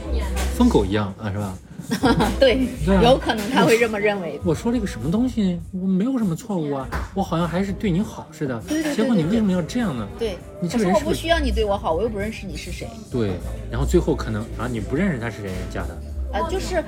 [0.57, 1.59] 疯狗一样啊，是吧？
[2.41, 4.41] 对对啊有可能他会这么认为。
[4.43, 10.09] 我说了一个什么东西，我没有什么错误啊，我好像还是对你好似的，对对对结果你为什么要这样呢？
[10.19, 12.89] 对，你这个人是不是我不需要你对我好，我又不认识你是谁。
[13.11, 13.33] 对，
[13.71, 15.95] 然后最后可能啊，你不认识他是谁加的，
[16.35, 16.83] 呃，就是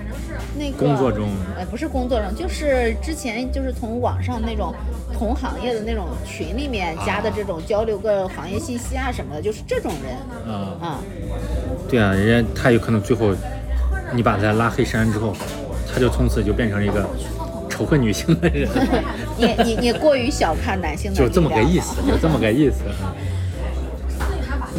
[0.59, 4.75] 那个工作中呃，不是工作中，就是之前就是从网上那种
[5.17, 10.53] 同行业的那种群里面加的这种交流个行业信息啊什么的，就是这种人。
[10.53, 10.99] 啊、啊。
[11.89, 13.33] 对啊，人家他有可能最后
[14.13, 15.33] 你把他拉黑删之后，
[15.93, 17.09] 他就从此就变成了一个
[17.71, 18.69] 仇恨女性的人，
[19.37, 23.15] 你你你过于小看男性的就这么个意思，就这么个意思啊。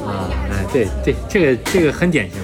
[0.05, 2.39] 啊，哎，对对，这个这个很典型。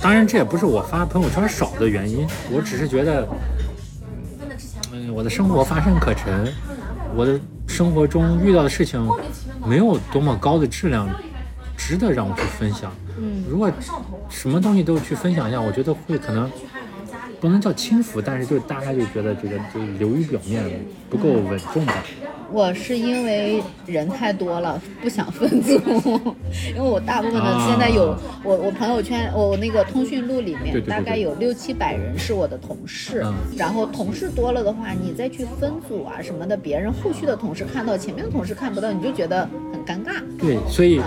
[0.00, 3.28] 当然这也不是我发朋友圈少的原因，我只是觉得，
[4.92, 6.52] 嗯，我的生活乏善可陈，
[7.14, 9.06] 我的生活中遇到的事情
[9.66, 11.08] 没有多么高的质量，
[11.76, 12.92] 值得让我去分享。
[13.18, 13.70] 嗯，如果
[14.28, 16.50] 什么东西都去分享一下，我觉得会可能
[17.40, 20.64] 不能叫轻浮，但是就大家就觉得这个就流于表面，
[21.08, 22.04] 不够稳重吧。
[22.50, 25.72] 我是因为人太多了，不想分组，
[26.74, 40.14] 因为我大部分的啊现在有我我朋友圈我那个通讯录里面大概有六七百人是我的同事，嗯然后同事多了的话，你再去分组啊什么的，别人后续的同事看到，前面的同事看不到，你就觉得很尴尬。
[40.38, 41.02] 对，所以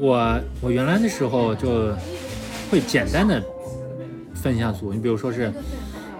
[0.00, 1.92] 我我原来的时候就
[2.70, 3.42] 会简单的
[4.46, 5.52] 分一下组，你比如说是，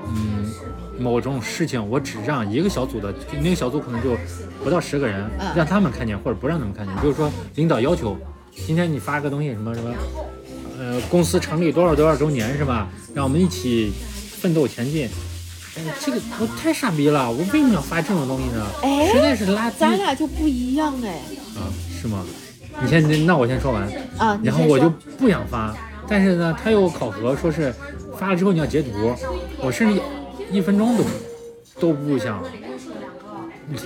[0.09, 0.51] 嗯，
[0.99, 4.17] 某种事情，我只让一个小组的，那个小组可能就
[4.65, 6.93] 不到十个人，嗯让他们看见或者不让他们看见。
[6.97, 8.19] 比如说领导要求，
[8.67, 9.95] 今天你发个东西什么什么，
[10.77, 12.89] 呃，公司成立多少多少周年是吧？
[13.15, 13.93] 让我们一起
[14.41, 15.09] 奋斗前进。
[15.77, 17.31] 哎，这个我太傻逼了！
[17.31, 18.67] 我为什么要发这种东西呢？
[18.83, 21.21] 哎实在是垃圾咱俩就不一样哎
[21.55, 21.71] 啊！
[22.03, 22.25] 是吗？
[22.83, 23.89] 你先，那我先说完。
[24.19, 24.41] 啊！
[24.43, 25.77] 然后我就不想发，
[26.09, 27.73] 但是呢，他又考核，说是
[28.19, 28.91] 发了之后你要截图，
[29.61, 30.01] 我甚至
[30.51, 31.05] 一分钟都
[31.79, 32.43] 都不想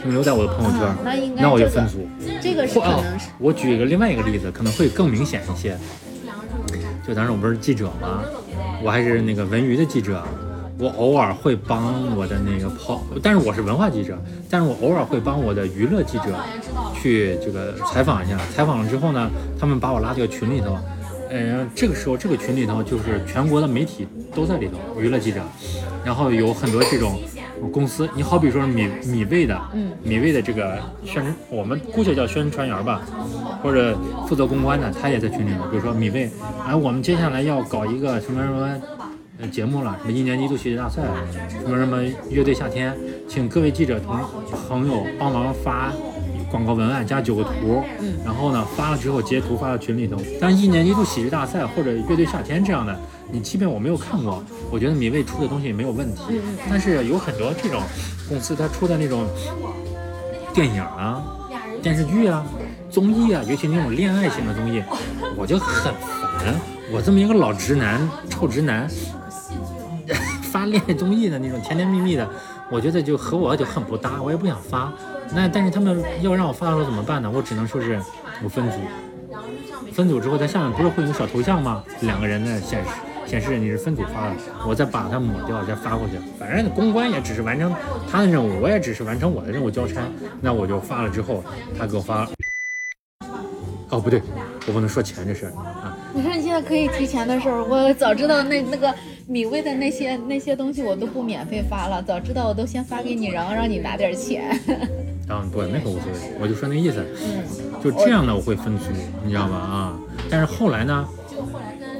[0.02, 2.06] 停留在我的朋友圈，啊那应该那我就分组。
[2.40, 5.76] 这个是或哦可能是，我举一个另外一个例子，可能会更明显一些。
[7.06, 8.22] 就当时我不是记者吗？
[8.82, 10.22] 我还是那个文娱的记者，
[10.78, 14.16] 我偶尔会帮我的那个跑，但是我是文化记者，
[14.48, 16.36] 但是我偶尔会帮我的娱乐记者
[16.94, 18.38] 去这个采访一下。
[18.54, 20.78] 采访了之后呢，他们把我拉到群里头，
[21.30, 25.40] 呃，这个时候这个群里头就是全国的媒体都在里头，娱乐记者，
[26.04, 27.20] 然后有很多这种
[27.72, 33.00] 公司，你好比说米米味的，嗯米味的这个宣传，我们姑且叫宣传员吧，
[33.62, 35.64] 或者负责公关的，他也在群里头。
[35.70, 36.28] 比如说米味，
[36.66, 38.82] 哎，我们接下来要搞一个什么什么
[39.38, 41.02] 呃节目了，什么一年一度喜剧大赛，
[41.62, 42.92] 什么什么乐队夏天，
[43.28, 44.18] 请各位记者同
[44.68, 45.92] 朋友帮忙发
[46.50, 50.16] 广告文案加九个图，嗯然后呢发了之后截图发到群里头。
[50.40, 52.98] 但一年一度喜剧大赛或者乐队夏天这样的，
[53.30, 56.40] 你即便我没有看过，我觉得米未出的东西没有问题。
[56.68, 57.80] 但是有很多这种
[58.28, 59.24] 公司，他出的那种
[60.52, 61.22] 电影啊、
[61.80, 62.44] 电视剧啊、
[62.90, 64.82] 综艺啊，尤其那种恋爱型的综艺，
[65.36, 66.54] 我就很烦。
[66.92, 68.90] 我这么一个老直男、臭直男，
[70.50, 72.28] 发恋爱综艺的那种甜甜蜜蜜的，
[72.68, 74.92] 我觉得就和我就很不搭，我也不想发。
[75.34, 77.30] 那但是他们要让我发的时候怎么办呢？
[77.32, 78.00] 我只能说是
[78.42, 78.76] 我分组，
[79.92, 81.84] 分组之后，在下面不是会有小头像吗？
[82.00, 82.90] 两个人的显示
[83.26, 84.34] 显示你是分组发的，
[84.66, 86.14] 我再把它抹掉，再发过去。
[86.38, 87.72] 反正公关也只是完成
[88.10, 90.02] 他的任务，我也只是完成我的任务交差。
[90.40, 91.44] 那我就发了之后，
[91.78, 92.28] 他给我发。
[93.90, 94.20] 哦，不对，
[94.66, 95.96] 我不能说钱这事儿啊。
[96.12, 98.92] 你说你现在可以提钱的时候，我早知道那那个
[99.26, 104.58] 米味的那些那些东西我都不免费发了，早知道我都先发给你，然后让你拿点钱。
[105.30, 107.04] 啊，不，那个无所谓，我就说那个意思。
[107.24, 108.86] 嗯，就这样的我会分组，
[109.24, 109.56] 你知道吧？
[109.56, 109.96] 啊，
[110.28, 111.06] 但是后来呢，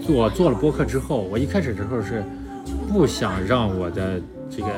[0.08, 2.24] 我做了播客之后，我一开始的时候是
[2.92, 4.68] 不想让我的这个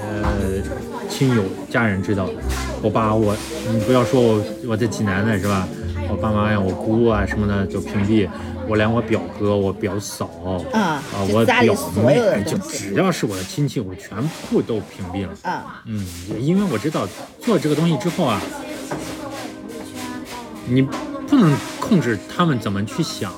[0.00, 0.62] 呃
[1.08, 2.28] 亲友家人知道，
[2.82, 3.34] 我把我
[3.72, 5.66] 你不要说我我在济南的是吧？
[6.10, 8.26] 我爸妈呀、我姑啊什么的就屏蔽，
[8.68, 10.26] 我连我表哥、我表嫂
[10.72, 11.02] 啊
[11.32, 15.32] 我表妹就只要是我的亲戚，我全部都屏蔽了。
[15.42, 16.06] 啊，嗯，
[16.38, 17.08] 因为我知道
[17.40, 18.40] 做这个东西之后啊，
[20.66, 23.32] 你不能控制他们怎么去想，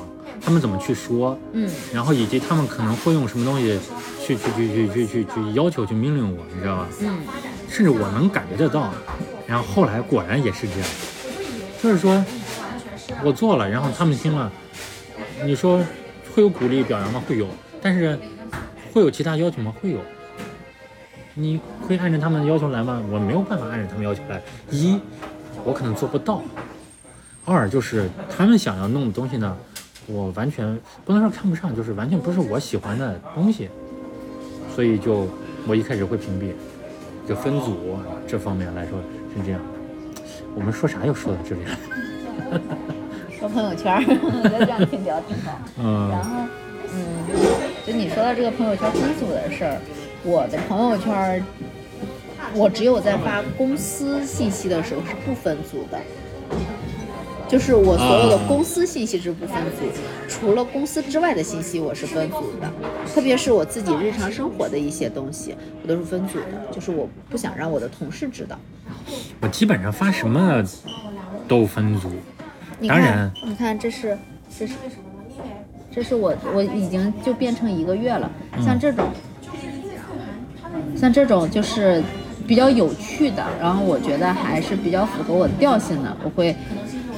[0.45, 3.79] 他们怎么去说，嗯然后以及他们可能会用什么东西
[4.27, 6.88] 去去去去去去去要求去命令我，你知道吧？
[7.01, 7.19] 嗯
[7.69, 8.93] 甚至我能感觉得到。
[9.47, 10.88] 然后后来果然也是这样，
[11.81, 12.25] 就是说
[13.25, 14.51] 我做了，然后他们听了，
[15.44, 15.79] 你说
[16.35, 17.22] 会有鼓励表扬吗？
[17.26, 17.46] 会有，
[17.81, 18.18] 但是
[18.92, 19.74] 会有其他要求吗？
[19.81, 19.98] 会有。
[21.35, 23.03] 你会按照他们的要求来吗？
[23.11, 24.42] 我没有办法按照他们要求来。
[24.70, 24.98] 一，
[25.64, 26.42] 我可能做不到；
[27.44, 29.57] 二就是他们想要弄的东西呢，
[30.07, 33.70] 我完全不能说看不上，就是完全不是我喜欢的东西，
[34.74, 35.29] 所以就
[35.66, 36.53] 我一开始会屏蔽。
[37.29, 38.98] 就分组这方面来说
[39.37, 39.61] 是这样。
[40.57, 42.61] 我们说啥又说到这里了？
[43.40, 45.59] 说朋友圈，我觉得这样听比较挺好。
[45.81, 46.31] 然嗯后，
[46.92, 47.00] 嗯，
[47.87, 49.81] 就你说到这个朋友圈分组的事儿，
[50.22, 51.42] 我的朋友圈，
[52.55, 55.98] 我只有在发公司信息的时候是不分组的，
[57.48, 59.87] 就是我所有的啊公司信息是不分组，
[60.29, 62.70] 除了公司之外的信息我是分组的，
[63.07, 68.59] 特别是我自己日常生活的一些东西，我都是分组的，就是我不想让我的同事知道。
[69.40, 70.62] 我基本上发什么
[71.48, 72.11] 都分组。
[72.81, 74.16] 你看当然，你看，这是
[74.59, 74.75] 这是
[75.93, 79.07] 这是我我已经就变成一个月了，嗯像这种，
[80.97, 82.03] 像这种就是
[82.47, 86.57] 比较有趣的，然后我觉得还是比较符合我调性的，我会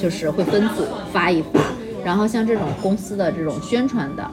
[0.01, 1.61] 就是会分组发一发，
[2.05, 4.29] 然后像这种公司的这种宣传的，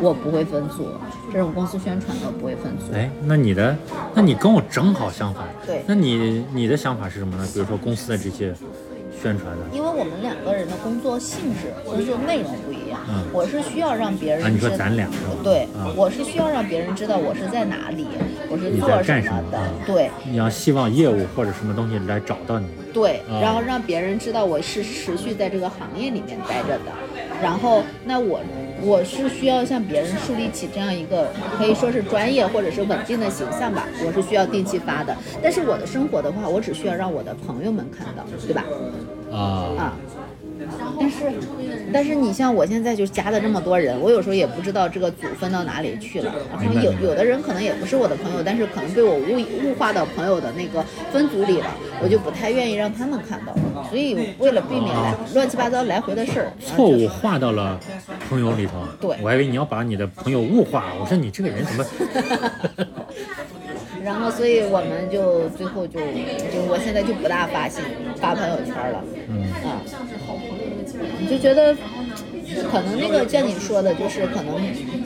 [0.00, 0.88] 我不会分组，
[1.32, 2.92] 这种公司宣传的我不会分组。
[2.92, 3.74] 哎，那你的，
[4.14, 5.44] 那你跟我正好相反。
[5.66, 7.48] 对那你你的想法是什么呢？
[7.54, 8.54] 比如说公司的这些
[9.24, 13.24] 宣传的，因为我们两个人的工作性质、工作内容不一样，嗯。
[13.32, 15.30] 我是需要让别人啊你说知咱俩是吧？
[15.42, 15.88] 对，啊。
[15.96, 18.06] 我是需要让别人知道我是在哪里，
[18.50, 19.70] 我是做干什么么的，啊？
[19.86, 20.10] 对。
[20.28, 22.66] 你要希望业务或者什么东西来找到你。
[22.92, 23.40] 对，啊。
[23.40, 26.92] 然后让别人知道我是持续在这个行业里面待着的，
[27.42, 28.40] 然后那我
[28.84, 38.64] 我是需要向别人树立起这样一个可以说是专业或者是稳定的形象吧，我是需要定期发的，但是我的生活的话，我只需要让我的朋友们看到，对吧？
[39.32, 39.38] 啊，
[39.78, 39.96] 啊。
[40.98, 41.32] 但是，
[41.92, 46.32] 但是你像我现在就加的这么多人，我有时候也不知道这个组分到哪里去了。
[46.52, 51.66] 然后有有的人可能也不是我的朋友，但是可能被我物物化到朋友的那个分组里了，
[52.02, 53.54] 我就不太愿意让他们看到。
[53.88, 57.78] 所以为了避免来乱七八糟来回的事儿，错误划到了
[58.28, 58.72] 朋友里头。
[59.00, 60.92] 对我还以为你要把你的朋友物化。
[61.00, 61.84] 我说你这个人怎么？
[64.04, 67.82] 然后所以我们就最后就就我现在就不大发信
[68.16, 69.02] 发朋友圈了。
[69.28, 69.80] 嗯啊，
[71.24, 71.74] 你就觉得
[72.70, 74.54] 可能那个像你说的，就是可能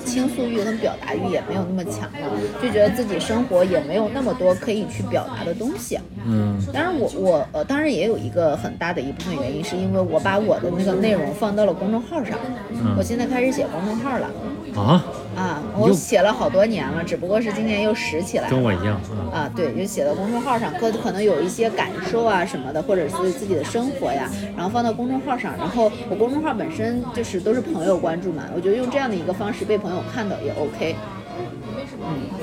[0.04, 2.28] 倾诉欲跟表达欲也没有那么强了，
[2.60, 5.96] 就觉得自己生活也没有那么多可以去表达的东西。
[6.26, 12.36] 嗯当然我，我呃，当然也有一个很大的一部分原因，是因为我把我的那个内容放到了公众号上，
[12.70, 14.28] 嗯我现在开始写公众号了
[14.74, 15.04] 啊，
[15.38, 19.00] 啊，我写了好多年了，只不过是今年又拾起来了跟我一样
[19.32, 19.46] 啊。
[19.46, 25.56] 啊，对，就写到公众号上，可可能有一些感受啊什么的，或者是自己的生活呀，然后放到公众号上。
[25.56, 30.96] 然后我公众号本身就是都是朋友关注嘛，我觉得用这样的一个方式被朋友看到也 OK。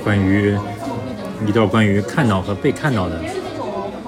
[0.04, 0.58] 关于
[1.46, 3.20] 一段关于看到和被看到的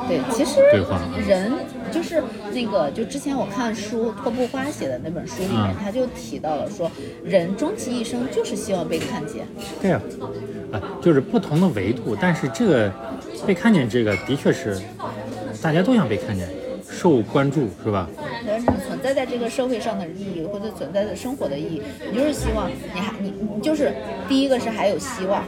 [0.08, 1.02] 对，其实对话。
[1.28, 1.52] 人
[1.92, 2.24] 就是
[2.54, 6.92] 那个，就之前我看书托布花写的那本书里面嗯，他就提到了说，
[7.24, 9.46] 人终其一生就是希望被看见。
[9.82, 10.02] 对呀、
[10.72, 12.92] 啊，就是不同的维度，但是这个
[13.46, 14.80] 被看见，这个的确是
[15.62, 16.48] 大家都想被看见，
[16.90, 18.10] 受关注，是吧？
[18.46, 23.92] 人存在在这个社会上的意义，或者存在的生活的意义，你就是希望你还你你就是
[24.30, 25.44] 第一个是还有希望，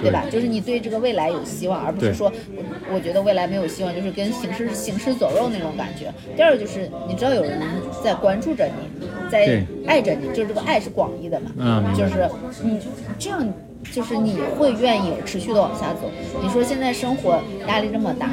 [0.00, 0.24] 对吧？
[0.30, 6.12] 就是你对这个未来有希望，而不是说我我觉得未来没有希望，就是跟行尸行尸走肉那种感觉。
[6.36, 7.60] 第二个就是你知道有人
[8.02, 12.28] 在关注着你，在爱着你，就是这个爱是广义的嘛，嗯就是
[12.62, 12.80] 你
[13.18, 13.46] 这样。
[13.92, 16.10] 就是你会愿意持续的往下走。
[16.42, 18.28] 你说现在生活压力这么大，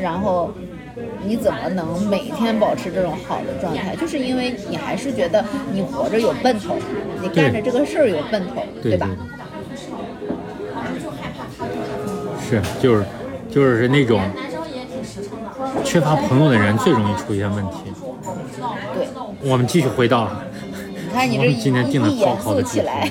[0.00, 0.50] 然后
[1.22, 3.94] 你怎么能每天保持这种好的状态？
[3.96, 6.74] 就是因为你还是觉得你活着有奔头，
[7.20, 9.10] 你干着这个事儿有奔头，对吧？
[12.48, 13.04] 是，就是
[13.50, 14.22] 就是那种
[15.84, 17.92] 缺乏朋友的人最容易出现问题。
[18.94, 19.06] 对，
[19.42, 20.30] 我们继续回到
[21.12, 23.10] 看你这我们今天定的一一严好好的肃起来，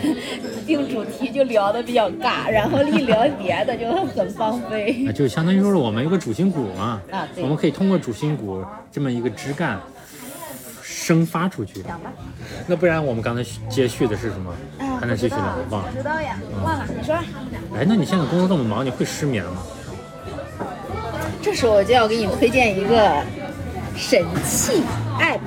[0.65, 5.11] 定主题就聊的比较尬，然后一聊别的就很放飞啊，。
[5.11, 6.99] 就相当于说是我们有个主心骨嘛，
[7.37, 9.79] 我们可以通过主心骨这么一个枝干
[11.07, 11.81] 生发出去。
[11.83, 12.11] 讲吧。
[12.67, 14.51] 那不然我们刚才接续的是什么？
[14.79, 15.97] 啊，还能继续聊，忘了不。
[15.97, 16.85] 知道呀，忘了。
[16.99, 17.15] 你说，
[17.73, 19.63] 哎，那你现在工作这么忙，你会失眠吗？
[21.41, 23.23] 这时候我就要给你推荐一个
[23.95, 24.83] 神器
[25.17, 25.39] app。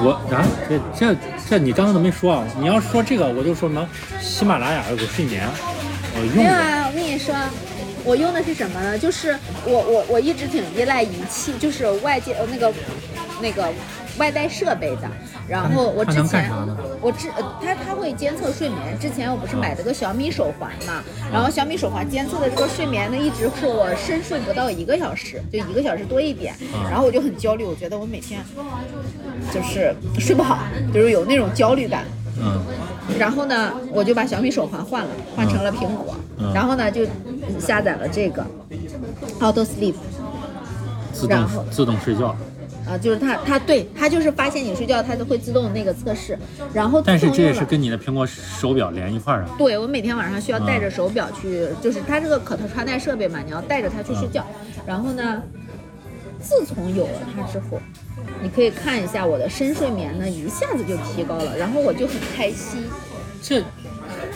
[0.00, 1.16] 我啊，这这
[1.48, 2.44] 这你刚刚都没说啊！
[2.58, 3.88] 你要说这个，我就说什么
[4.20, 5.48] 喜马拉雅有个睡眠，
[6.14, 6.36] 我用。
[6.36, 7.34] 没有啊，我跟你说，
[8.04, 8.98] 我用的是什么呢？
[8.98, 12.72] 就是我我我一直挺依赖仪器，就是外界呃那个
[13.40, 13.72] 那个
[14.18, 15.08] 外带设备的。
[15.48, 16.50] 然后我之前
[17.00, 18.98] 我之呃它它会监测睡眠。
[19.00, 21.02] 之前我不是买了个小米手环嘛，
[21.32, 26.54] 然后小米手环监测的这个睡眠呢，一直是我深睡不到一个小时，就一个小时多一点。
[26.74, 28.40] 嗯然后我就很焦虑，我觉得我每天
[29.52, 30.58] 就是睡不好，
[30.92, 32.04] 就是有那种焦虑感。
[32.40, 32.60] 嗯，
[33.18, 36.14] 然后呢，我就把小米手环换了，换成了苹果。
[36.38, 37.04] 嗯然后呢，就
[37.58, 38.46] 下载了这个
[39.40, 39.94] Auto Sleep
[41.12, 42.36] 自动自动睡觉。
[42.88, 46.38] 啊，就是它它对它就是发现你睡觉，它都会自动那个测试。
[46.72, 49.50] 然后但是这也是跟你的苹果手表连一块儿啊。
[49.58, 54.46] 对我每天晚上需要带着啊手表去，就是它这个可穿戴设备嘛，你要带着它去睡觉。
[54.86, 55.42] 然后呢，
[56.40, 57.78] 自从有了它之后，
[58.42, 62.84] 你可以看一下我的深睡眠呢，一下子就提高了，然后我就很开心。
[63.42, 63.62] 这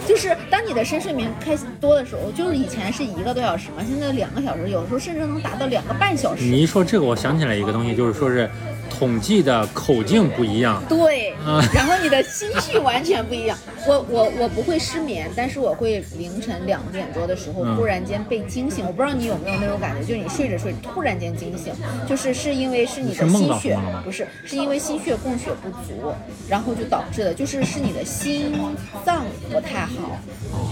[0.06, 6.42] 就是当你的深睡眠开始多的时候，就是以前是一个多小时嘛，现在两个小时，有时候甚至能达到两个半小时。
[6.44, 8.50] 你一说这个，我想起来一个东西，就是说是
[9.02, 10.80] 统计的口径不一样。
[10.88, 13.58] 对啊，然后你的心绪完全不一样。
[13.84, 18.86] 我我我不会失眠，但是我会凌晨两点多的时候嗯忽然间被惊醒。
[18.86, 21.72] 我不知道你有没有那种感觉，就是你睡着睡着突然间惊醒，
[22.08, 26.14] 就是是因为是你的心血不是，是因为心血供血不足，
[26.48, 28.52] 然后就导致的，就是是你的心
[29.04, 30.16] 脏不太好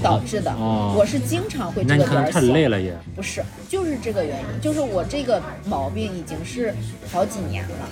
[0.01, 0.53] 导致的。
[0.53, 2.53] 哦我是经常会这个点儿醒。
[2.53, 2.97] 累了也。
[3.17, 6.73] 不是，就是这个原因，就是我这个毛病已经是
[7.11, 7.89] 好几年了。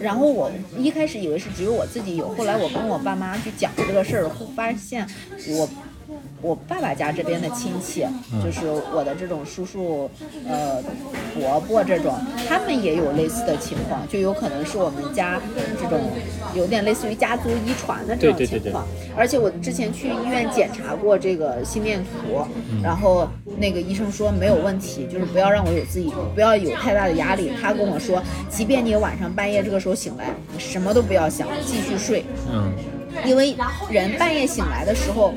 [0.00, 5.06] 然后我一开始以为是只有我自己有，后来我跟我爸妈去讲这个事儿，后发现
[5.48, 5.68] 我
[6.40, 8.06] 我爸爸家这边的亲戚，
[8.42, 10.10] 就是我的这种叔叔、
[10.46, 10.82] 呃
[11.34, 12.14] 伯伯这种，
[12.48, 15.40] 他们也有类似的情况，就有可能是我们家
[15.80, 15.98] 这种
[16.54, 18.86] 有点类似于家族遗传的这种对对对情况。
[19.16, 22.46] 而且我之前去医院检查过这个心电图，
[22.82, 23.28] 然后
[23.58, 27.52] 那个医生说没有问题，就是不要让我有自己不要有太大的压力。
[27.60, 32.24] 他跟我说，即便你晚上半夜这个时候醒来，你什么都不要想，继续睡。
[32.52, 32.72] 嗯，
[33.24, 33.56] 因为
[33.90, 35.34] 人半夜醒来的时候，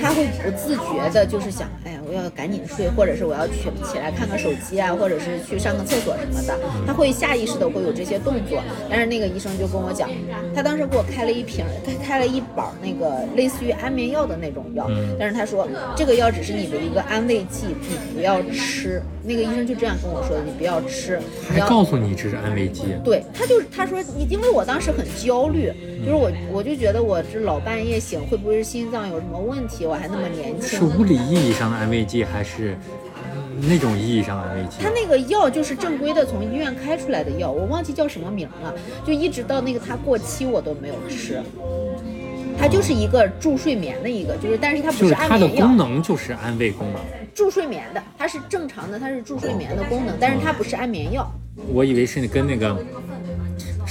[0.00, 3.54] 他会不自觉的，就是想，哎呀，我要赶紧睡，或者是我要起
[3.84, 8.62] 起来看看手机啊，或者是去上个厕所什么的，他会下意识的会有这些动作。
[8.88, 10.08] 但是那个医生就跟我讲，
[10.54, 14.88] 他当时给我开了一瓶，开开了一板那个类似于安眠药的那种药，
[15.18, 19.02] 但是他说这个药只是你的一个安慰剂，你不要吃。
[19.28, 22.84] 那个医生就这样跟我说的，你不要吃，还告诉你这是安慰剂。
[23.02, 29.84] 对他就是他说你，因为我当时很焦虑，就是我我就觉得我这老半夜醒，会不会是心脏有什么问题？
[29.84, 30.84] 我还那么年轻是。
[30.96, 32.78] 物理意义上的安慰剂，还是
[33.14, 34.88] 嗯那种意义上的安慰剂他？
[34.90, 38.72] 那个药就是正规的从医院开出来的药，我忘记叫什么名了，
[39.04, 41.42] 就一直到那个它过期我都没有吃。
[42.58, 47.02] 它就是一个助睡眠的一个，就是但是它不是安眠药它的功，能就是安慰功能。
[47.34, 51.30] 助睡眠的，它是正常的，它是助睡眠的功能，但是它不是安眠药。
[51.68, 52.74] 我以为是跟那个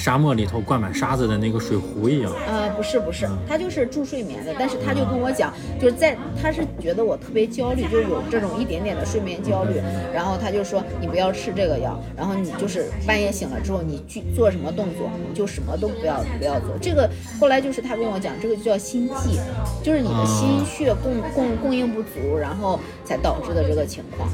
[0.06, 2.32] 沙漠里头灌满沙子的那个水壶一样。
[2.46, 5.52] 呃，不是不是，他就是助睡眠的，但是他就跟我讲，
[5.82, 9.82] 就是在他是觉得我特别焦虑，就有这种一点点的睡眠焦虑，
[10.14, 16.70] 然后他就说你不要吃这个药，然后你就是半夜醒了之后，你去做什么动作，你就什么都不要不要做。
[16.80, 19.40] 这个后来就是他跟我讲，这个就叫心悸，
[19.82, 24.30] 就是你的心血供供供应不足，然后才导致的这个情况。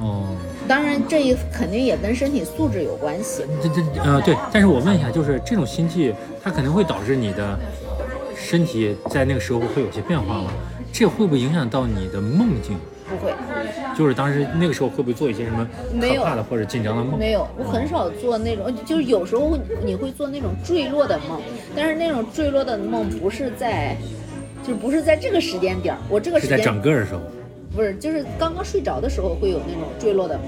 [0.00, 0.36] 哦，
[0.68, 3.42] 当然，这一肯定也跟身体素质有关系。
[3.62, 7.58] 这这呃对，但是我问一下，就是这种心悸，它可能会导致你的
[8.36, 10.50] 身体在那个时候会有些变化吗？
[10.92, 12.76] 这会不会影响到你的梦境？
[13.08, 13.32] 不会，
[13.96, 15.66] 就是当时那个时候会不会做一些什么
[16.00, 17.18] 可怕的或者紧张的梦？
[17.18, 21.40] 没有，我很少做那种，就是有时候你会做那种坠落的梦，
[21.74, 23.96] 但是那种坠落的梦不是在，
[24.62, 27.20] 就不是在这个时间点儿，我这个是在时间长个儿的时候。
[27.74, 30.46] 不是，就是刚刚睡着的时候会有那种坠落的梦，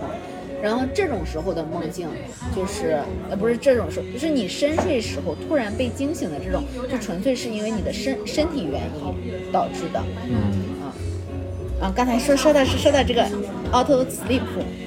[0.63, 2.09] 然后这种时候的梦境
[2.57, 2.99] 就是
[3.29, 10.03] 呃不是这种时候，就是你深睡时候突然被惊醒的这种，就纯粹是因为你的身身体原因导致的。
[10.29, 13.23] 嗯，啊，刚才说说到是说到这个
[13.71, 14.43] Auto Sleep，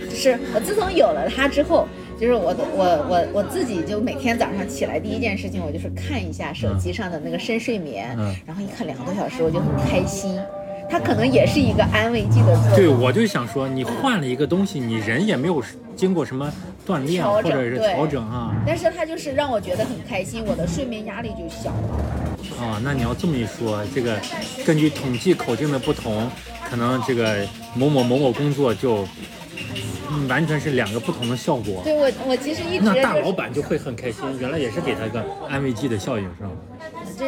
[0.10, 1.88] 就是我自从有了它之后，
[2.20, 10.40] 就是我的我我我自己就每天早上起来第一件事情，我就是看一下手机上的那个深睡眠，嗯然后一看两个多小时，我就很开心。
[10.90, 15.64] 它可能也是一个安慰剂的作用对，我就想说，你换了一个东西，你人也没有
[15.96, 16.52] 经过什么
[16.86, 22.64] 锻炼或者是调整啊但是它就是让我觉得很开心，我的睡眠压力就小了。
[22.64, 22.80] 啊。
[22.84, 24.20] 那你要这么一说，这个
[24.66, 26.30] 根据统计口径的不同，
[26.70, 29.08] 可能这个某某某某工作就
[30.10, 31.82] 嗯完全是两个不同的效果。
[31.84, 36.50] 对我，我其实一直那大老板就会很开心，原来也是给他个安慰剂的效应，是吧？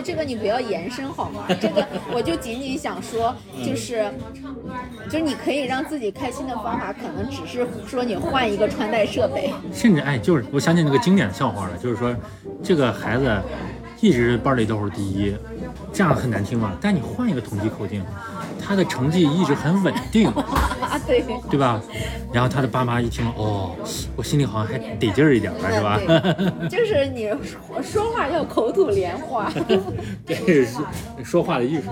[0.02, 1.46] 这个你不要延伸好吗？
[1.62, 3.36] 这个我就仅仅想说，
[3.66, 4.12] 就是
[5.10, 9.54] 就是你可以让自己开心的方法，可能只是说你换一个穿戴设备。
[9.74, 12.16] 甚至哎，就是我想起那个经典的笑话了，就是说
[12.64, 13.42] 这个孩子
[14.02, 15.36] 一直班里都是第一，
[15.94, 16.74] 这样很难听嘛。
[16.82, 18.04] 但你换一个统计口径，
[18.62, 20.32] 他的成绩一直很稳定，
[21.06, 21.82] 对，对吧？
[22.34, 23.72] 然后他的爸妈一听，哦，
[24.16, 26.68] 我心里好像还得劲儿一点儿了，是吧？
[26.70, 29.52] 就是你说说话要口吐莲花。
[30.26, 30.78] 对，是
[31.24, 31.84] 说话的艺术。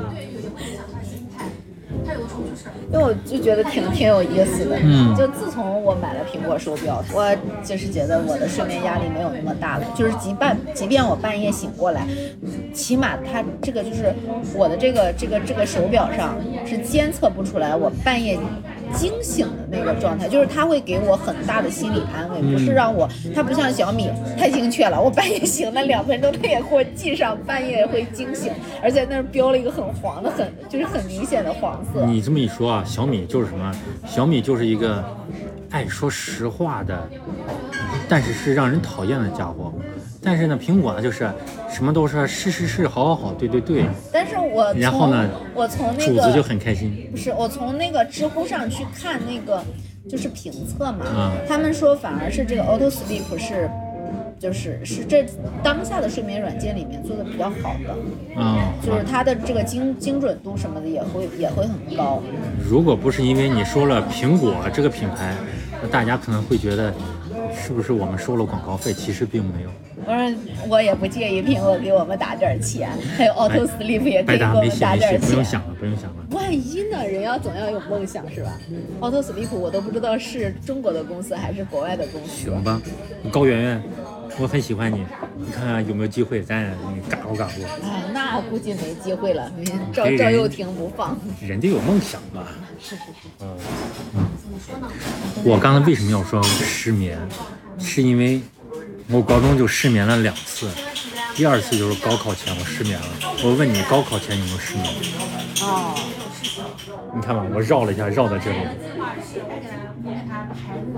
[2.91, 9.85] 因为我就觉得挺挺有意思的，嗯就自从我买了苹果手表，我就是觉得我的睡眠压力没有那么大了。
[9.95, 12.05] 就是即半，即便我半夜醒过来，
[12.73, 14.13] 起码它这个就是
[14.53, 16.35] 我的这个这个这个手表上
[16.65, 18.37] 是监测不出来我半夜
[18.93, 32.05] 惊醒的那个状态，就是它会给我很大的心理安慰，不是让我，它不像小米太精确了，我半夜醒了两分钟，它也给我记上半夜会惊醒，而且那儿标了一个很黄的，很就是很明显的黄色。
[32.05, 33.73] 你这么一说啊，小米就是什么？
[34.05, 35.03] 小米就是一个
[35.69, 37.09] 爱说实话的，
[38.07, 39.73] 但是是让人讨厌的家伙。
[40.23, 41.29] 但是呢，苹果呢就是
[41.69, 47.09] 什么都是是是是，好好好，对对对，但是我从然后呢我从那主子就个很开心。
[47.11, 49.63] 不是我从那个知乎上去看那个
[50.09, 53.69] 就是评测嘛，嗯他们说反而是这个 Auto Sleep 是。
[54.39, 55.25] 就是是这
[55.63, 62.21] 当下的睡眠软件里面做的比较好的，啊、就是它的这个精精准度什么的也会也会很高。
[62.61, 65.33] 如果不是因为你说了苹果这个品牌，
[65.81, 66.93] 那大家可能会觉得
[67.65, 68.91] 是不是我们收了广告费？
[68.93, 69.69] 其实并没有。
[70.05, 70.33] 我说
[70.67, 75.21] 我也不介意苹果给我们打点儿钱，还有 Auto Sleep 也可以给我们打点儿钱。
[75.21, 76.25] 不用想了，不用想了。
[76.31, 77.07] 万一呢？
[77.07, 78.59] 人要总要有梦想是吧
[78.99, 82.43] ？Auto Sleep 我都不知道是中国的公司还是国外的公司。
[82.43, 82.81] 行吧，
[83.31, 83.83] 高圆圆，
[84.39, 85.05] 我很喜欢你，
[85.37, 86.69] 你看看有没有机会咱也
[87.07, 87.63] 嘎咕嘎咕。
[87.83, 89.51] 哎，那估计没机会了，
[89.93, 91.17] 赵赵又廷不放。
[91.39, 92.47] 人家有梦想吧？
[92.81, 93.55] 是是是，嗯，
[95.43, 97.17] 我刚才为什么要说失眠？
[97.79, 98.41] 是因为
[99.07, 100.69] 我高中就失眠了两次，
[101.35, 103.07] 第二次就是高考前我失眠了。
[103.43, 104.85] 我问你，高考前有没有失眠？
[105.61, 105.95] 哦，
[107.15, 108.57] 你看吧，我绕了一下，绕到这里。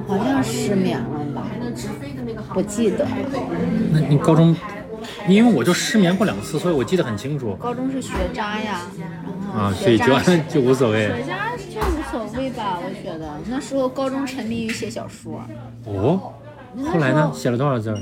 [0.08, 1.48] 好像失眠了吧？
[2.54, 3.08] 不记得。
[3.92, 4.56] 那你高中，
[5.28, 11.08] 因为我就失眠过两次，所以我记得很清楚高中是学渣呀，然后啊，所以就学渣就无所谓。
[11.08, 15.42] 学渣就无所谓吧，我觉得那时候高中沉迷于写小说，
[15.86, 16.34] 哦，
[16.92, 17.32] 后来呢？
[17.34, 17.96] 写了多少字？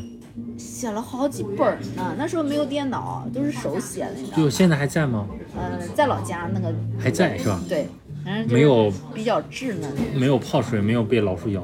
[0.58, 2.16] 写了好几本呢。
[2.18, 4.44] 那时候没有电脑，都是手写的，你知道吗？
[4.44, 5.28] 就现在还在吗？
[5.56, 7.60] 呃，在老家那个还在是吧？
[7.70, 7.88] 对，
[8.48, 9.92] 没有比较稚嫩。
[10.16, 11.64] 没有泡水，没有被老鼠咬。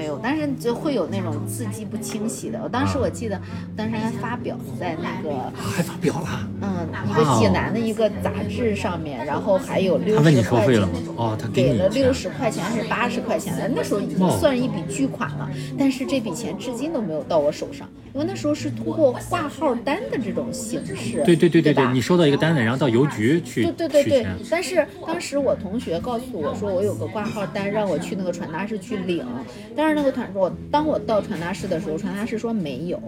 [0.00, 2.58] 嗯，没有，但是就会有那种字迹不清晰的。
[2.62, 3.40] 我当时我记得，
[3.76, 6.48] 当时还发表在那个还发表了？
[6.62, 6.70] 嗯
[7.08, 10.92] 一个济南的一个杂志上面，然后还有六他问你十块钱收费了吗？
[11.16, 15.48] 哦，他给给了六十块钱还是八十块钱的，那时候已经哦算是一笔巨款了。
[15.78, 21.22] 但是这笔钱至今都没有到我手上，因为那时候是通过挂号单的这种形式。
[21.24, 29.24] 对对对对对，吧你收到一个单子，然后到邮局去对对对对。，但是当时我同学告诉我说，我有个挂号单，让我去那个传达室去领。
[29.76, 33.00] 但是那个团我当我到传达室的时候，传达室说没有，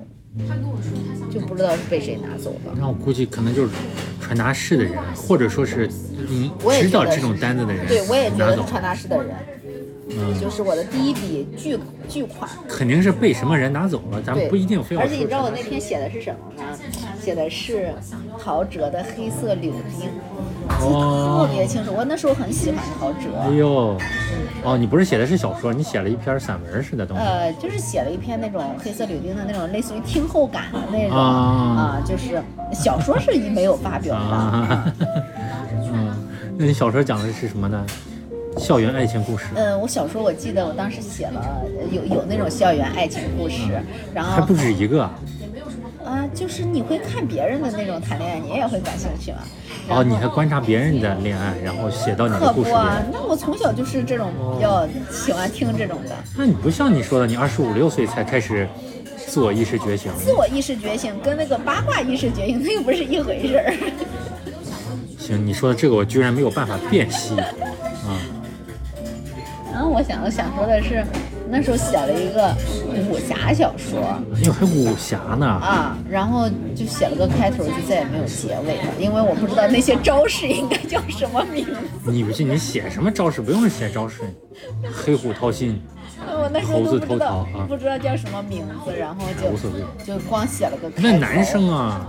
[0.48, 2.74] 他跟我说就不知道是被谁拿走了。
[2.78, 3.72] 那我估计可能就是
[4.20, 5.88] 传达室的人，或者说是
[6.28, 9.34] 嗯知道这种单子的人，对，我也觉得是，传达室的人，
[10.10, 11.78] 嗯，就是我的第一笔巨
[12.08, 12.50] 巨款。
[12.68, 16.76] 肯定是被什么人拿走了，咱对，不一定非要而且你知道我那天写的是什么吗？
[17.20, 17.94] 写的是
[18.38, 20.08] 陶喆的《黑色柳丁》，
[20.80, 21.92] 记得特别清楚。
[21.96, 23.96] 我那时候很喜欢陶喆哎喆，呦，
[24.64, 27.22] 哦，你不是写的是小说，你写了一篇散文似的东西。
[27.22, 32.42] 呃，就是写了一篇那种黑色柳丁的那种类似于听后感的那种啊啊，就是
[32.72, 34.20] 小说是没有发表的。
[34.20, 34.92] 啊，
[35.92, 36.28] 嗯，
[36.58, 37.86] 那你小说讲的是什么呢？
[38.58, 43.80] 校园爱情故事，嗯，我小时候我记得我当时写了呃有有那种校园爱情故事，
[44.14, 45.08] 然后还不止一个。
[46.04, 49.38] 啊，就是你会看别人的那种谈恋爱，你也会感兴趣吗？
[49.88, 52.74] 哦，你还观察别人的恋爱，然后写到你的故事里。
[52.74, 56.10] 不啊，那我从小就是这种比较喜欢听这种的。
[56.36, 58.68] 那你不像你说的，你二十五六岁才开始
[59.16, 60.12] 自我意识觉醒。
[60.18, 63.74] 自我意识觉醒跟那个八卦意识觉醒，那又不是一回事儿。
[65.16, 67.36] 行，你说的这个我居然没有办法辨析
[69.92, 71.04] 我想想说的是，
[71.50, 72.54] 那时候写了一个
[73.10, 74.00] 武侠小说
[74.34, 75.46] 哎呦，还武侠呢？
[75.46, 82.10] 啊，然后就写了个开头，就再也没有结尾了，因为我不知道那些招式应该叫什么名字。
[82.10, 83.42] 你不信，你写什么招式？
[83.42, 84.22] 不用写招式，
[84.90, 85.80] 黑虎掏心，
[86.26, 89.22] 我那时候猴子都不知道偷桃啊不知道叫什么名字，然后。
[89.42, 90.90] 就就光写了个。
[90.96, 92.06] 那男生啊，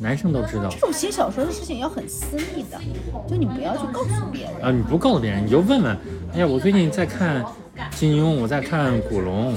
[0.00, 2.80] 男生都知道这种写小说的事情要很私密的，
[3.28, 4.52] 就你不要去告诉别人。
[4.62, 4.70] 啊。
[4.70, 5.96] 你不告诉别人，你就问问。
[6.32, 7.44] 哎呀，我最近在看
[7.90, 9.52] 金庸，我在看古龙，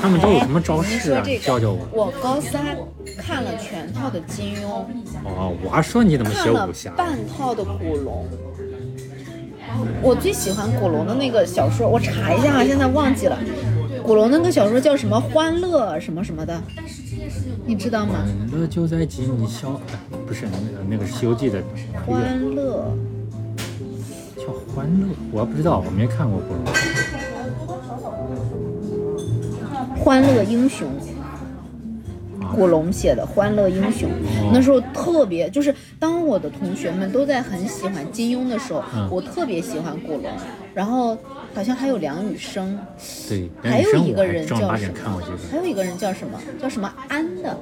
[0.00, 1.22] 他们都有什么招式啊？
[1.22, 1.88] 说这个，教教我。
[1.92, 2.76] 我高三
[3.18, 4.84] 看了全套的金庸，
[5.24, 6.92] 哦，我还说你怎么写武侠？
[6.92, 8.28] 半套的古龙。
[10.02, 13.36] 我最喜欢古龙的那个小说，我查一下啊，现在忘记了。
[14.02, 16.60] 古龙那个小说叫什么《欢乐》什么什么的，
[17.64, 18.24] 你知道吗？
[18.50, 19.80] 欢乐就在几米消
[20.26, 21.62] 不是那个那个是《西游记》的，
[22.06, 22.84] 欢乐，
[24.36, 26.64] 叫欢乐，我不知道，我没看过古龙。
[30.02, 30.88] 欢乐英雄。
[32.54, 34.10] 古龙写的《欢乐英雄》，
[34.52, 40.24] 那时候特别就是，当我的同学们都在很喜欢金庸的时候，嗯我特别喜欢古龙，
[40.74, 41.16] 然后
[41.54, 42.78] 好像还有梁羽生，
[43.28, 45.02] 对，还有一个人叫什么这？
[45.02, 46.40] 个还有一个人叫什么？
[46.60, 47.56] 叫什么安的？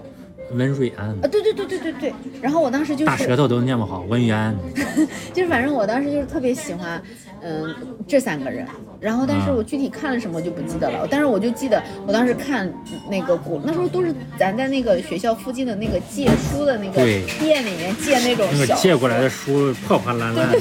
[0.53, 2.15] 温瑞安，啊，对对对对对对。
[2.41, 4.57] 然后我当时就是，大舌头都念不好，温瑞安。
[5.35, 7.03] 就是反正我当时就是特别喜欢，
[7.43, 7.75] 嗯，
[8.07, 8.67] 这三个人。
[9.01, 11.07] 然后，但是嗯我具体看了什么就不记得了。
[11.11, 12.73] 但是我就记得我当时看
[13.11, 16.95] 那个古，那时候都是咱在那个学校附近的那个借书的那个
[17.39, 18.75] 店里面借那种那个小。
[18.77, 20.61] 借过来的书破破烂烂的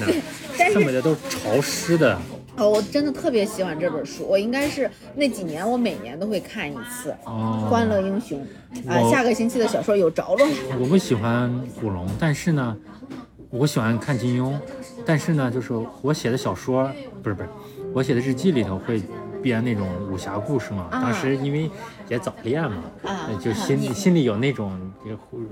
[0.72, 2.18] 上面的都是潮湿的。
[2.58, 7.14] 哦，我真的特别喜欢这本书，我应该是那几年我每年都会看一次。
[7.24, 8.40] 哦，欢乐英雄
[8.88, 10.54] 啊，我下个星期的小说有着落了。
[10.80, 12.76] 我不喜欢古龙，但是呢，
[13.50, 14.54] 我喜欢看金庸，
[15.06, 16.90] 但是呢，就是我写的小说，
[17.24, 17.50] 不是不是，
[17.94, 19.02] 我写的日记里头会
[19.42, 20.88] 编那种武侠故事嘛。
[20.92, 21.70] 啊当时因为
[22.10, 22.84] 也早恋嘛，
[23.40, 24.78] 就心里心里有那种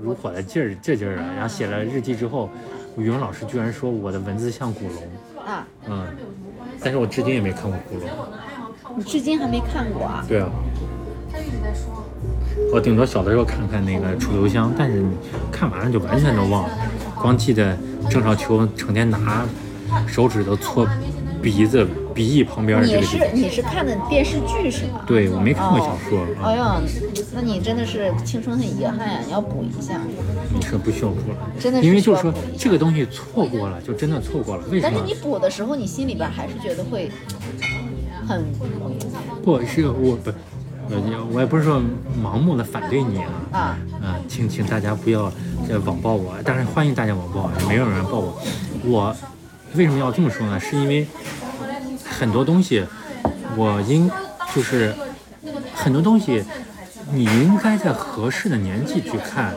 [0.02, 1.24] 如火的劲儿劲劲儿啊。
[1.34, 2.50] 然后写了日记之后，
[2.98, 6.06] 语文老师居然说我的文字像古龙，啊，嗯，
[6.80, 8.08] 但是我至今也没看过古龙。
[8.96, 10.24] 你至今还没看过啊？
[10.28, 10.50] 对啊，
[12.72, 15.16] 我顶多小的时候看看那个《楚留香》，但是你
[15.50, 16.70] 看完了就完全都忘了，
[17.26, 17.76] 光记得
[18.08, 19.44] 郑少秋成天拿
[20.06, 20.86] 手指头搓
[21.42, 23.26] 鼻子、鼻翼旁边你是个。
[23.34, 25.00] 你是看的电视剧是吗？
[25.08, 26.80] 对，我没看过小说啊，哎呀，
[27.34, 30.00] 那你真的是青春很遗憾呀，你要补一下。
[30.60, 34.62] 这不需要补了，真的是因为就是说这个东西错过了，就真的错过了。
[34.70, 35.12] 为什么但是你？
[35.20, 37.10] 补的时候，你心里边还是觉得会
[38.28, 38.44] 很
[39.42, 40.30] 不是我不，
[40.88, 41.80] 我我也不是说
[42.22, 43.30] 盲目的反对你啊。
[43.52, 43.58] 啊
[44.02, 45.32] 啊，请请大家不要
[45.68, 48.40] 呃网暴我，当然欢迎大家网暴，也没有人暴我。
[48.84, 49.16] 我
[49.74, 50.58] 为什么要这么说呢？
[50.60, 51.06] 是因为
[52.04, 52.84] 很多东西，
[53.56, 54.10] 我应
[54.54, 54.94] 就是
[55.74, 56.44] 很多东西，
[57.12, 59.54] 你应该在合适的年纪去看，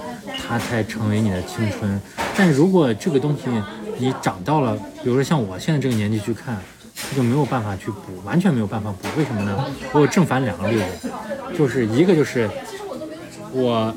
[0.47, 2.01] 它才成为你的青春。
[2.35, 3.43] 但如果这个东西
[3.97, 6.57] 你长到了，比如说像我现在这个年纪去看，
[7.15, 9.07] 就没有办法去补，完全没有办法补。
[9.17, 9.65] 为什么呢？
[9.91, 11.09] 我有正反两个例子，
[11.57, 12.49] 就是一个就是
[13.51, 13.93] 我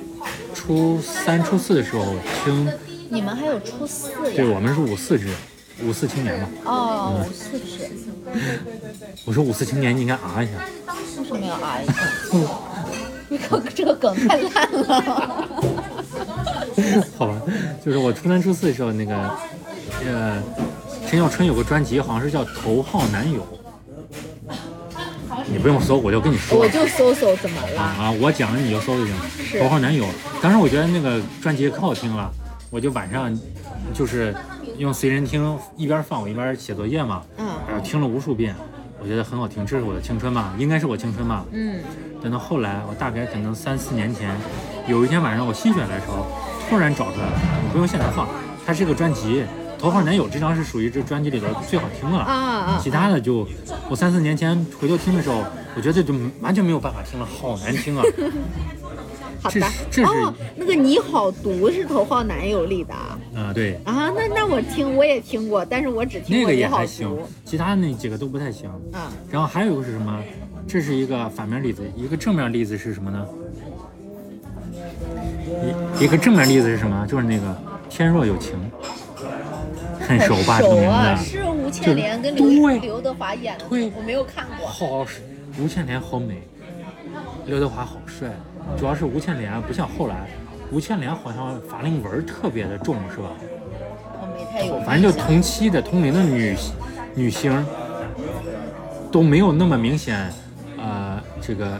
[0.54, 2.70] 初三、初四的时候听，
[3.10, 4.48] 你们还有初四对？
[4.48, 5.28] 我们是五四制，
[5.82, 6.48] 五四青年嘛。
[6.64, 7.90] 哦，五四制
[9.24, 10.52] 我说五四青年，你应该啊一下。
[11.18, 11.92] 为什么要啊一下？
[13.28, 15.48] 你可这个梗太烂了。
[17.18, 17.40] 好吧，
[17.84, 19.14] 就是我初三、初四的时候，那个
[20.06, 20.42] 呃，
[21.12, 23.46] 陈小春有个专辑，好像是叫《头号男友》。
[25.46, 27.82] 你不用搜，我就跟你说我就搜搜怎么了？
[27.82, 29.14] 啊，我讲了你就搜就行。
[29.14, 29.22] 了
[29.60, 30.06] 头号男友，
[30.40, 32.32] 当时我觉得那个专辑可好听了，
[32.70, 33.38] 我就晚上
[33.92, 34.34] 就是
[34.78, 38.56] 用随身听一边放我一边写作业嘛，嗯然后听了无数遍，
[38.98, 41.44] 我觉得很好听，这是我的青春嘛，应该是我青春嘛。
[41.52, 41.78] 嗯
[42.22, 44.34] 等到后来，我大概可能三四年前，
[44.86, 46.26] 有一天晚上我心血来潮，
[46.70, 48.26] 突然找出来了，你不用现在放，
[48.64, 49.42] 它是个专辑，
[49.82, 52.22] 《头号男友》这张是属于这专辑里边最好听的了。
[52.22, 53.44] 啊啊其他的就，
[53.90, 55.42] 我三四年前回头听的时候，
[55.74, 58.04] 我觉得就完全没有办法听了，好难听啊！
[58.14, 63.18] 这好的是这是哦，那个你好毒是头号男友里的啊？
[63.34, 68.70] 啊、对，啊，那那我听我也听过，但是我只听那个过你好也还行毒，其他那几个都不太行。
[68.92, 69.10] 啊。
[69.32, 70.16] 然后还有一个是什么？
[70.68, 73.26] 这是一个反面例子，一个正面例子是什么呢？
[75.98, 77.04] 一一个正面例子是什么？
[77.04, 77.60] 就是那个
[77.90, 78.56] 天若有情，
[80.02, 80.60] 很熟吧？
[80.60, 84.66] 这个名熟啊，字，是吴倩莲跟刘刘德华演的对，我没有看过。
[84.66, 85.06] 好，
[85.58, 86.42] 吴倩莲好美，
[87.46, 88.28] 刘德华好帅，
[88.78, 90.28] 主要是吴倩莲不像后来，
[90.70, 93.30] 吴倩莲好像法令纹特别的重，是吧？
[94.20, 94.80] 我没太有。
[94.80, 96.56] 反正就同期的同龄的女
[97.14, 97.64] 女星
[99.10, 100.32] 都没有那么明显，
[100.78, 101.78] 呃，这个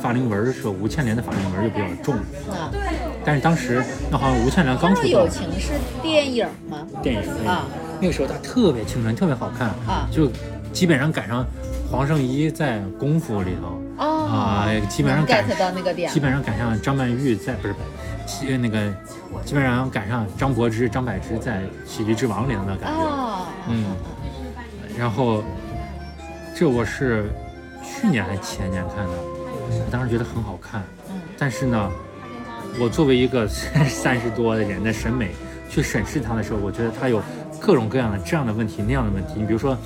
[0.00, 2.14] 法令纹的时候，吴倩莲的法令纹就比较重。
[2.50, 2.70] 啊，
[3.24, 6.86] 但是当时那好像吴倩莲刚《出道有，情》是电影吗？
[7.02, 7.66] 电影啊，
[8.00, 10.30] 那个时候她特别青春，特别好看啊就
[10.72, 11.46] 基本上赶上
[11.90, 13.80] 黄圣依在《功夫》里头。
[13.98, 16.18] 哦，啊基本上赶 get 到那个点基。
[16.18, 17.74] 本上赶上张曼玉在不是，
[18.26, 18.92] 其那个
[19.44, 22.98] 基本上赶上张柏芝、张柏芝在《喜剧之王》里头的感觉。
[22.98, 23.84] 哦，嗯，
[24.98, 25.44] 然后
[26.56, 27.30] 这我是
[27.84, 31.90] 去年还前年看的，我当时觉得很好看，嗯但是呢，
[32.80, 33.46] 我作为一个
[33.88, 35.30] 三十多的人的审美
[35.68, 37.22] 去审视它的时候，我觉得它有
[37.60, 39.34] 各种各样的这样的问题那样的问题。
[39.36, 39.76] 你比如说，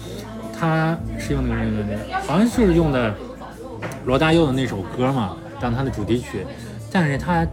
[0.59, 3.14] 它是用那个那个，好像就是用的
[4.05, 6.47] 罗大佑的那首歌嘛当它的主题曲，
[6.91, 7.47] 但是它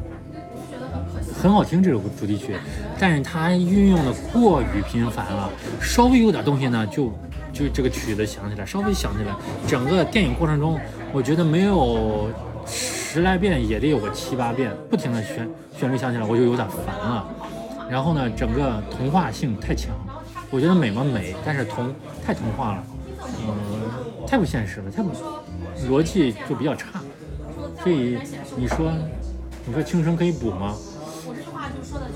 [1.41, 2.55] 很好听这首主题曲，
[2.99, 5.49] 但是它运用的过于频繁了，
[5.81, 7.11] 稍微有点东西呢就
[7.51, 9.35] 就这个曲子响起来，稍微响起来，
[9.67, 10.79] 整个电影过程中，
[11.11, 12.29] 我觉得没有
[12.65, 17.27] 十来遍也得有个七八遍，不停的旋旋律响起来，我就有点烦了。
[17.89, 19.91] 然后呢，整个童话性太强，
[20.49, 21.93] 我觉得美吗美，但是童
[22.25, 22.83] 太童话了，
[23.47, 25.09] 嗯，太不现实了，太不
[25.89, 27.01] 逻辑就比较差。
[27.83, 28.17] 所以
[28.55, 28.91] 你说，
[29.65, 30.73] 你说青春可以补吗？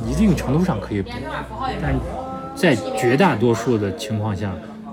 [0.08, 1.12] 一定程度上可以补，
[1.82, 1.96] 但
[2.56, 4.52] 在绝大多数的情况下，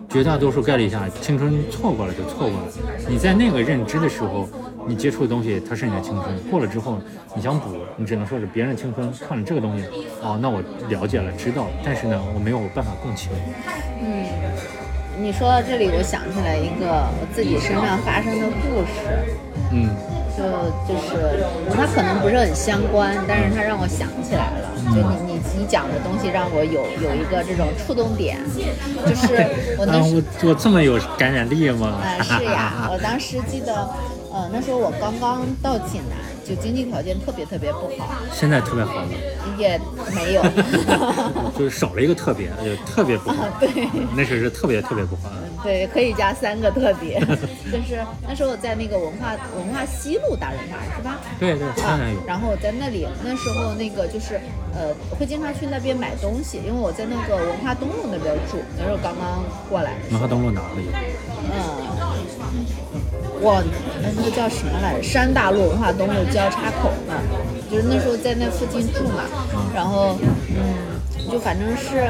[0.08, 2.66] 绝大多数概率下，青春错过了就错过了。
[3.08, 4.48] 你在那个认知的时候，
[4.86, 6.98] 你接触的东西它是你的青春，过了之后
[7.34, 9.84] 你想补，你只能说是别人的青春，看了这个东西，
[10.22, 13.30] 哦，那我了解了，知道了，但是呢，我没有办法共情。
[14.02, 14.26] 嗯，
[15.20, 16.86] 你说到这里，我想起来一个
[17.20, 19.34] 我自己身上发生的故事。
[19.72, 19.88] 嗯
[20.36, 24.74] 就就是它可能不是很相关，但是它让我想起来了。
[24.90, 28.36] 就你你你讲的东西让我有有一个这种触动点，
[29.06, 29.46] 就是
[29.78, 32.00] 我那 啊，时我我这么有感染力吗？
[32.02, 33.88] 呃是呀，我当时记得，
[34.34, 39.06] 呃那时候我刚刚到济南，就经济条件特别特别不好，现在特别好了，
[39.56, 39.80] 也
[40.12, 40.42] 没有。
[41.56, 43.46] 就是少了一个特别，就特别不好。
[43.60, 43.68] 对。
[44.16, 45.30] 那时候是特别特别不好。
[45.62, 47.20] 对，可以加三个特别，
[47.70, 51.20] 就是那时候我在那个文化文化西路大润发是吧？
[51.38, 52.20] 对对，当然有。
[52.26, 54.40] 然后我在那里，那时候那个就是
[54.74, 60.90] 呃，会经常去那边买东西，因为我在那个文化东路那边住，那时候刚刚过来文化东路哪里？
[61.54, 61.54] 嗯，
[63.44, 63.62] 我
[64.00, 65.02] 那那个叫什么来着？
[65.02, 67.20] 山大路文化东路交叉口那儿，
[67.70, 69.28] 就是那时候在那附近住嘛，
[69.74, 70.16] 然后
[70.48, 72.08] 嗯，就反正是。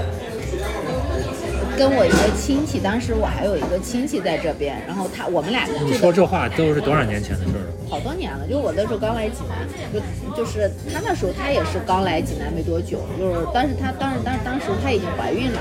[1.77, 7.91] 跟我一个亲戚，当时我还有一个亲戚在这边，然后他我们俩你说这话都是多少年前的事儿了？
[7.91, 9.59] 好多年了，就我那时候刚来济南，
[9.91, 9.99] 就
[10.37, 15.59] 就是他那时候他也是刚来济南没多久，就是但是他当时但是当时他已经怀孕了，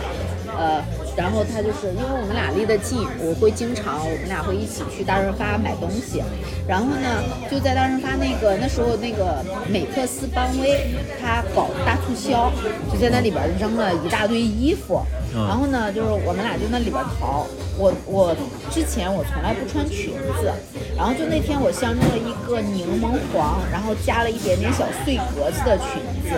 [0.58, 0.84] 呃，
[1.16, 6.22] 然后他就是因为我们俩离得近，我会经常我们俩会一起去大润发买东西，
[6.68, 12.51] 然后呢就在大润发那个那时候那个美特斯邦威他搞大促销，
[12.91, 15.01] 就在那里边扔了一大堆衣服，
[15.36, 17.45] 嗯然后呢就是我们俩就那里边淘，
[17.78, 18.36] 我我
[18.70, 20.51] 之前我从来不穿裙子，
[20.95, 26.38] 然后就那天我相中了一个柠檬黄，然后加了一点点小碎格子的裙子。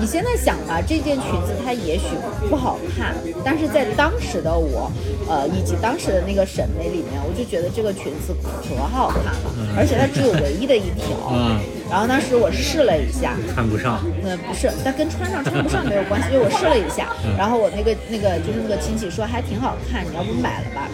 [0.00, 2.06] 你现在想吧，这件裙子它也许
[2.48, 4.90] 不好看，但是在当时的我，
[5.28, 11.30] 呃，以及当时的那个审美里面，我就觉得这个裙子可好看了，而且它只有唯一的一条。
[11.30, 14.00] 嗯，然后当时我试了一下，看不上。
[14.24, 20.88] 呃，不是，但跟穿上穿不上没有关系，因为我试了一下，然后我那个那个就是那个亲戚说还挺好看，你要不买了吧？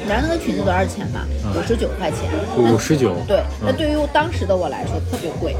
[0.00, 1.20] 你知道那个裙子多少钱吗？
[1.52, 2.32] 五十九块钱。
[2.56, 3.12] 五十九。
[3.28, 5.54] 对，那嗯对于当时的我来说特别贵。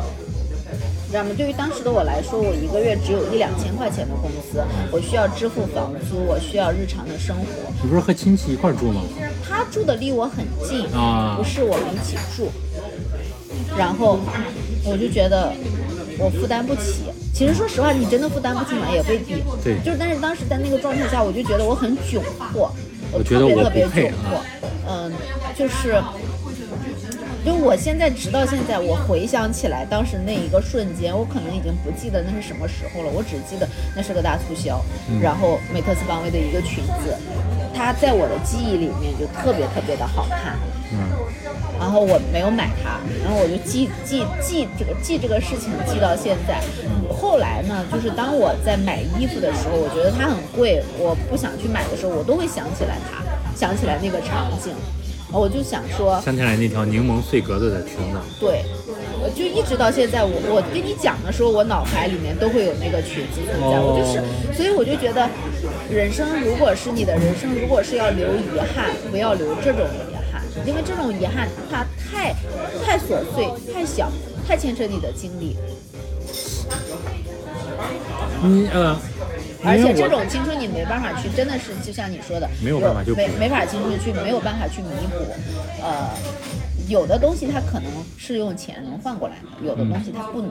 [1.06, 1.30] 你知道吗？
[1.36, 7.44] 对于当时的我来说，我一个月只有一两千块钱的工资，我需要支付房租，我需要日常的生活。
[7.80, 9.02] 你不是和亲戚一块住吗？
[9.48, 12.50] 他住的离我很近，啊不是我们一起住。
[13.78, 14.18] 然后
[14.84, 15.52] 我就觉得
[16.18, 17.04] 我负担不起。
[17.32, 18.88] 其实说实话，你真的负担不起吗？
[18.92, 19.44] 也未必。
[19.62, 22.20] 对就是但是当时在那个状态下，我就觉得我很窘
[22.52, 22.68] 迫，
[23.12, 24.44] 我觉得我特别特别窘迫啊。
[24.88, 25.12] 嗯，
[25.56, 26.02] 就是。
[27.46, 37.16] 就我现在直到现在，我回想起来当时那一个瞬间，我可能已经不记得那是什么时候了，我只记得那是个大促销，嗯然后美特斯邦威的一个裙子，
[37.72, 40.58] 它在我的记忆里面就特别特别的好看。
[40.90, 40.98] 嗯
[41.78, 46.58] 然后我没有买它，然后我就记记记这个记这个事情记到现在。
[47.14, 53.22] 后来呢，就是当我在买衣服的时候，我觉得它很贵，我不想去买的时候，我都会想起来它，
[53.54, 54.72] 想起来那个场景，
[55.32, 58.64] 我就想说，想起来那条柠檬碎格子的裙子，对，
[59.34, 64.22] 就一直到现在，我我跟你讲的时候，我脑海里面都会有那个裙子存在，我就是，
[64.56, 65.28] 所以我就觉得，
[65.90, 72.32] 人生如果是你的人生，如果是要留遗憾，不要留这种遗憾，因为这种遗憾它太
[72.84, 74.10] 太琐碎、太小、
[74.46, 75.56] 太牵扯你的精力，
[78.42, 78.96] 你呃，
[79.66, 85.24] 而且这种青春你没办法去，真的是就像你说的，没有办法去没没法青春去，没有办法去弥补，
[85.82, 86.10] 呃。
[86.88, 90.50] 有的东西它可能是用钱能换过来的，有的东西它不能。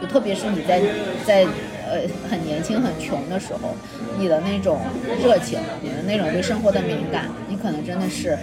[0.00, 0.80] 就特别是你在
[1.26, 1.44] 在
[1.86, 3.74] 呃很年轻很穷的时候，
[4.18, 4.80] 你的那种
[5.22, 8.38] 热情，你的那种对生活的敏感，你可能真的是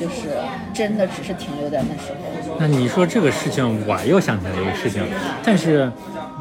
[0.00, 0.36] 就是
[0.72, 2.54] 真的只是停留在那时候。
[2.60, 5.02] 那你说这个事情，我又想起来一个事情，
[5.42, 5.90] 但是，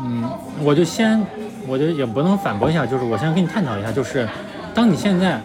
[0.04, 0.30] 嗯，
[0.64, 1.20] 我就先，
[1.68, 4.28] 我就也不能反驳一下，就是我先跟你探讨一下，就是
[4.74, 5.42] 当你现在，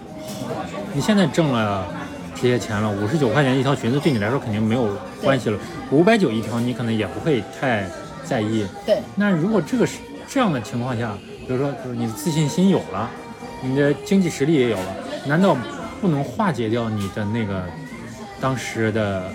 [0.92, 1.86] 你现在挣了
[2.34, 5.58] 这些钱了，五十九块钱一条裙子对你来说肯定没有关系了，
[5.90, 7.86] 五百九一条你可能也不会太
[8.24, 8.66] 在意。
[8.84, 9.98] 对，那如果这个是
[10.28, 11.12] 这样的情况下，
[11.46, 13.10] 比如说就是你的自信心有了，
[13.62, 14.96] 你的经济实力也有了，
[15.26, 15.56] 难道
[16.00, 17.62] 不能化解掉你的那个
[18.40, 19.30] 当时的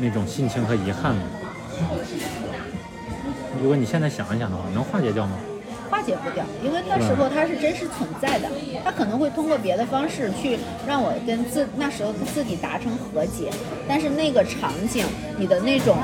[0.00, 1.22] 那种心情和遗憾吗？
[3.60, 5.32] 如果你现在想一想的话，能化解掉吗？
[5.90, 8.48] 化解不掉，因为那时候它是真实存在的，
[8.84, 13.50] 它可能会通过别的方式去让我跟自那时候自己达成和解，
[13.88, 15.04] 但是那个场景，
[15.36, 15.96] 你的那种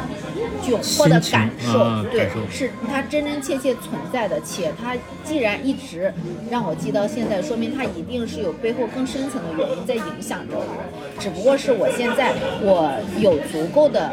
[0.62, 6.12] 窘迫的感受，对是它真真切切存在的，且它既然一直
[6.50, 12.32] 让我记到现在，说明它一定是有背后更深层的原因在影响着我，只不过是我现在
[12.62, 14.10] 我有足够的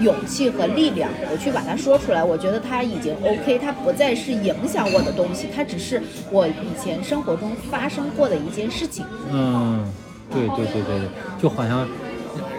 [0.00, 9.04] 勇气和力量，我去把它说出来，我觉得它已经 OK，它不再是影响我的东西，它只是我以前生活中发生过的一件事情。
[9.30, 9.84] 嗯，
[10.30, 11.08] 对对对对对，
[11.40, 11.86] 就好像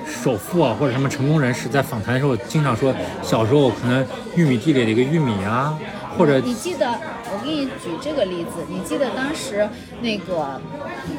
[0.06, 5.78] 首富啊或者什么成功人士在访谈的时候，经常说小时候可能玉米地里的一个玉米啊，
[6.18, 9.68] 或者你记得，我给你举这个例子，你记得当时
[10.02, 10.62] 那个，
[11.10, 11.18] 嗯，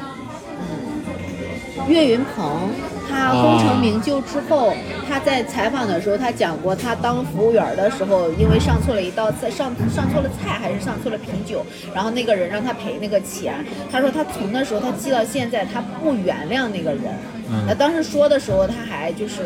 [1.87, 2.69] 岳云鹏
[3.09, 4.73] 他功成名就之后，
[5.07, 11.63] 他在采访的时候，他讲过，他当服务员的时候，因为上错了一道菜，上上错了菜还是上错了啤酒，
[11.93, 13.53] 然后那个人让他赔那个钱，
[13.91, 17.03] 他说他从那时候他记到现在，他不原谅那个人。
[17.49, 19.43] 嗯那当时说的时候，他还就是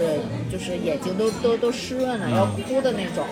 [0.50, 3.26] 就是眼睛都都都湿润了，要哭的那种。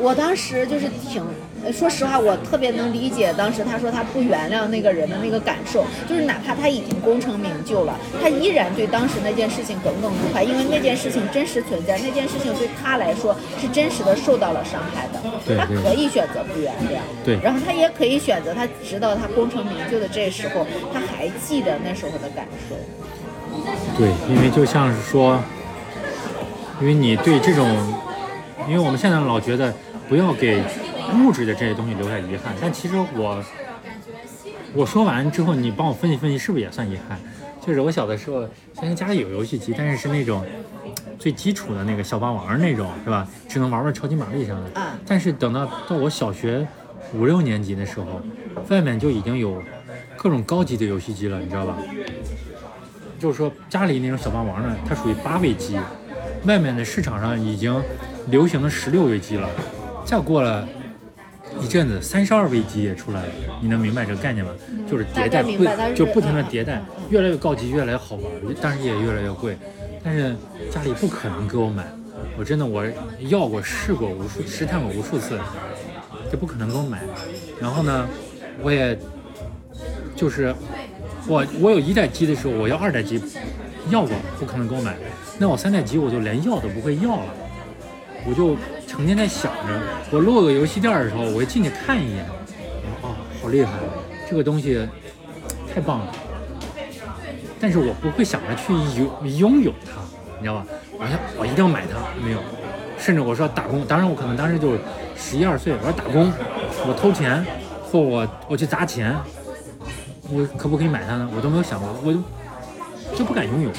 [0.00, 1.28] 我当时就是挺，呃
[1.72, 15.20] 说实话，我特别能理解当时他说他不原谅那个人的那个感受，就是哪怕他已经功成名就了，他依然对当时那件事情耿耿于怀，因为那件事情真实存在，那件事情对他来说是真实的受到了伤害的。
[15.56, 22.76] 他可以选择不原谅，对然后他也可以选择，他直到他功成名就的这时候，他还记得那时候的感受。
[23.96, 25.40] 对，因为就像是说，
[26.80, 27.68] 因为你对这种，
[28.68, 29.72] 因为我们现在老觉得
[30.08, 30.62] 不要给
[31.14, 33.42] 物质的这些东西留下遗憾，但其实我
[34.74, 37.18] 我说完之后，你帮我分析分析，是不是也算遗憾？
[37.64, 40.44] 就是我小的时候，虽然家里有游戏机，但是是那种
[41.18, 43.26] 最基础的那个小霸王那种，是吧？
[43.48, 44.80] 只能玩玩超级玛丽什么的。
[44.80, 46.66] 啊但是等到到我小学
[47.14, 48.20] 五六年级的时候，
[48.68, 49.62] 外面就已经有
[50.16, 51.76] 各种高级的游戏机了，你知道吧？
[53.18, 55.78] 就是说家里那种小霸王呢，它属于八位机，
[56.44, 57.82] 外面的市场上已经
[58.28, 59.48] 流行的十六位机了，
[60.04, 60.68] 再过了
[61.60, 63.28] 一阵子，三十二位机也出来了，
[63.60, 64.52] 你能明白这个概念吗？
[64.88, 68.24] 就是迭代大概明白它是不就不停的嗯迭代，越来越高级，越来越好玩，
[68.60, 69.56] 但是也越来越贵，
[70.04, 70.34] 但是
[70.70, 71.84] 家里不可能给我买，
[72.38, 72.84] 我真的我
[73.20, 75.38] 要过试过无数试探过无数次，
[76.30, 77.02] 这不可能给我买，
[77.60, 78.06] 然后呢，
[78.62, 78.96] 我也
[80.14, 80.54] 就是
[81.26, 83.20] 我我有一代机的时候，我要二代机，
[83.90, 84.94] 要过不可能给我买，
[85.38, 87.34] 那我三代机我就连要都不会要了，
[88.28, 88.56] 我就
[88.86, 92.24] 成天在想着，我路过游戏店的时候，我就进去看一眼，
[93.02, 93.72] 啊，好厉害，
[94.28, 94.86] 这个东西
[95.72, 96.12] 太棒了，
[97.60, 100.00] 但是我不会想着去拥拥有它，
[100.38, 100.66] 你知道吧？
[100.98, 102.40] 我想我一定要买它，没有，
[102.98, 104.72] 甚至我说打工，当然我可能当时就
[105.16, 106.32] 十一二岁，我说打工，
[106.88, 107.44] 我偷钱
[107.84, 109.14] 或我我去砸钱，
[110.28, 111.28] 我可不可以买它呢？
[111.36, 112.18] 我都没有想过，我就
[113.18, 113.70] 就不敢拥有。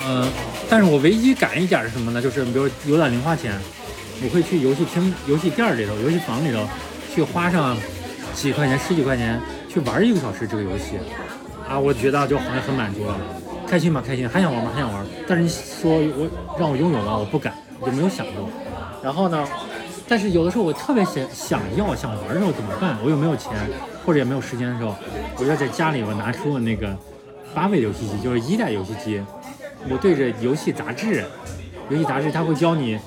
[0.00, 0.28] 呃，
[0.70, 2.20] 但是我唯一敢一点是什么呢？
[2.20, 3.58] 就是比如有点零花钱，
[4.22, 6.66] 我会去游戏厅、游戏店里头、游戏房里头
[7.14, 7.76] 去花上
[8.34, 10.98] 几块钱、十几块钱去玩一个小时这个游戏。
[11.68, 13.16] 啊，我觉得就好像很满足了，
[13.66, 14.02] 开心吗？
[14.06, 14.70] 开心，还想玩吗？
[14.74, 15.06] 还想玩。
[15.26, 17.16] 但是你说我让我拥有吗？
[17.16, 18.48] 我不敢，我就没有想过。
[19.02, 19.46] 然后呢，
[20.06, 22.96] 但是有的时候我特别想想要想玩的时候怎么办？
[23.02, 23.52] 我又没有钱，
[24.04, 24.94] 或者也没有时间的时候，
[25.36, 26.96] 我就在家里我拿出了那个
[27.54, 29.22] 八位游戏机，就是一代游戏机，
[29.90, 31.24] 我对着游戏杂志，
[31.88, 32.98] 游戏杂志它会教你，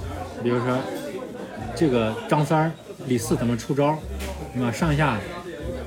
[0.43, 0.77] 比如说
[1.75, 2.71] 这个张三儿、
[3.07, 3.97] 李四怎么出招，
[4.53, 5.17] 什么上下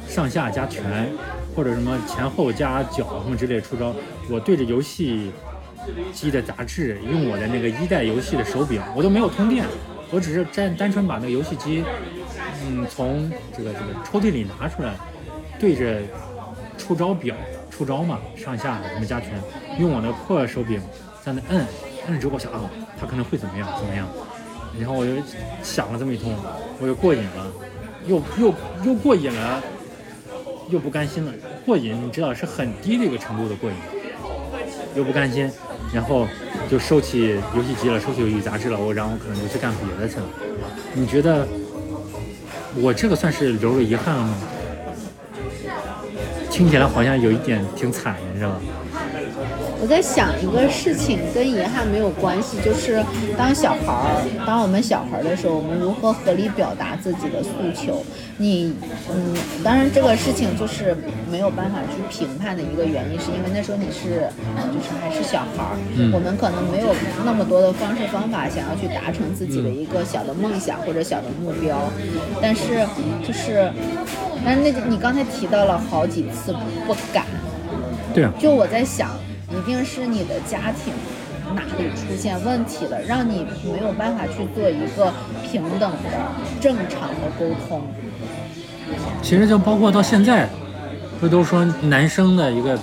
[0.08, 1.08] 上下加拳，
[1.54, 3.94] 或者什么前后加脚什么之类出招，
[4.30, 5.30] 我对着游戏
[6.12, 9.64] 机的杂志，用我的那个一代游戏的手柄，我都没有通电，
[10.10, 11.84] 我只是单单纯把那个游戏机，
[12.66, 14.94] 嗯，从这个这个抽屉里拿出来，
[15.58, 16.00] 对着
[16.78, 17.34] 出招表
[17.70, 19.30] 出招嘛，上下什么加拳，
[19.78, 20.80] 用我的破手柄
[21.24, 21.66] 在那摁，
[22.08, 22.60] 摁之后我想啊，
[22.98, 24.06] 他可能会怎么样怎么样，
[24.78, 25.12] 然后我就
[25.62, 26.34] 想了这么一通，
[26.80, 27.46] 我就过瘾了，
[28.06, 28.54] 又又
[28.84, 29.62] 又过瘾了，
[30.70, 31.32] 又不甘心了，
[31.66, 33.76] 过瘾你知道是很低的一个程度的过瘾，
[34.94, 35.50] 又不甘心，
[35.92, 36.26] 然后
[36.70, 40.26] 就收起游戏机了，收起游戏杂志了，我然后可能就去干别的去了。
[40.92, 41.46] 你觉得
[42.76, 44.34] 我这个算是留了遗憾了吗？
[46.50, 48.60] 听起来好像有一点挺惨的，是吧？
[49.84, 53.04] 我在想一个事情跟遗憾没有关系，就是
[53.36, 58.02] 当小孩儿，当我们小孩儿的时候，我们如何合理表达自己的诉求？
[58.38, 58.72] 你，
[59.12, 60.96] 嗯，当然这个事情就是
[61.30, 64.24] 没有办法去评判的一个原因，是因为那时候你是，
[64.56, 65.76] 呃就是还是小孩儿，
[66.14, 66.88] 我们可能没有
[67.22, 71.76] 那么多的方式方法想要去达成自己的一个小的梦想或者小的目标，
[72.40, 72.88] 但是
[73.20, 73.70] 就是，
[74.42, 76.56] 但是那你刚才提到了好几次
[76.86, 77.26] 不敢。
[78.14, 79.10] 对啊，就我在想，
[79.56, 80.92] 一定是你的家庭
[81.54, 86.08] 哪里出现问题了，让你没有办法去做一个平等的、
[86.60, 87.82] 正常的沟通。
[89.22, 90.48] 其实就包括到现在，
[91.20, 92.78] 不都说男生的一个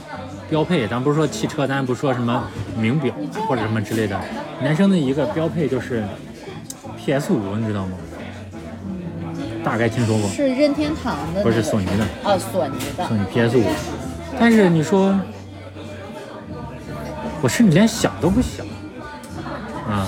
[0.50, 2.44] 标配，咱不是说汽车，咱不说什么
[2.78, 3.14] 名表
[3.48, 4.20] 或者什么之类的，
[4.62, 6.04] 男生的一个标配就是
[6.98, 7.92] PS 五，你知道吗？
[9.64, 13.16] 大概听说过，是任天堂的、那个，不是索尼的，哦，索尼的索。
[13.16, 13.64] 尼 PS 五。
[14.40, 15.14] 但是你说，
[17.42, 18.66] 我甚至连想都不想
[19.88, 20.08] 啊。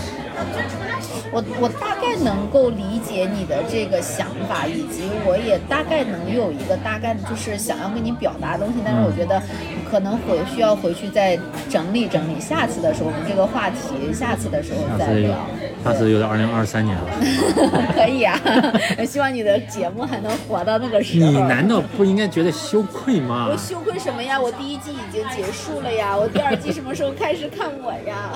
[1.32, 8.80] 我我大概能够理解你的这个想法，以及我也大概能有一个大概的，就是想要跟你表达的东西。
[8.86, 9.42] 但是我觉得
[9.90, 11.36] 可能回需要回去再
[11.68, 15.36] 整理整理，下次的时候我们这个话题，下次的时候再聊。，
[15.84, 17.04] 下次有点二零二三年了。
[17.94, 18.40] 可以啊，
[19.06, 21.30] 希望你的节目还能活到那个时候。
[21.32, 23.58] 你难道不应该觉得羞愧吗我？
[23.58, 24.40] 羞愧什么呀？
[24.40, 28.32] 我第一季已经结束了呀，我第二季什么时候开始看我呀？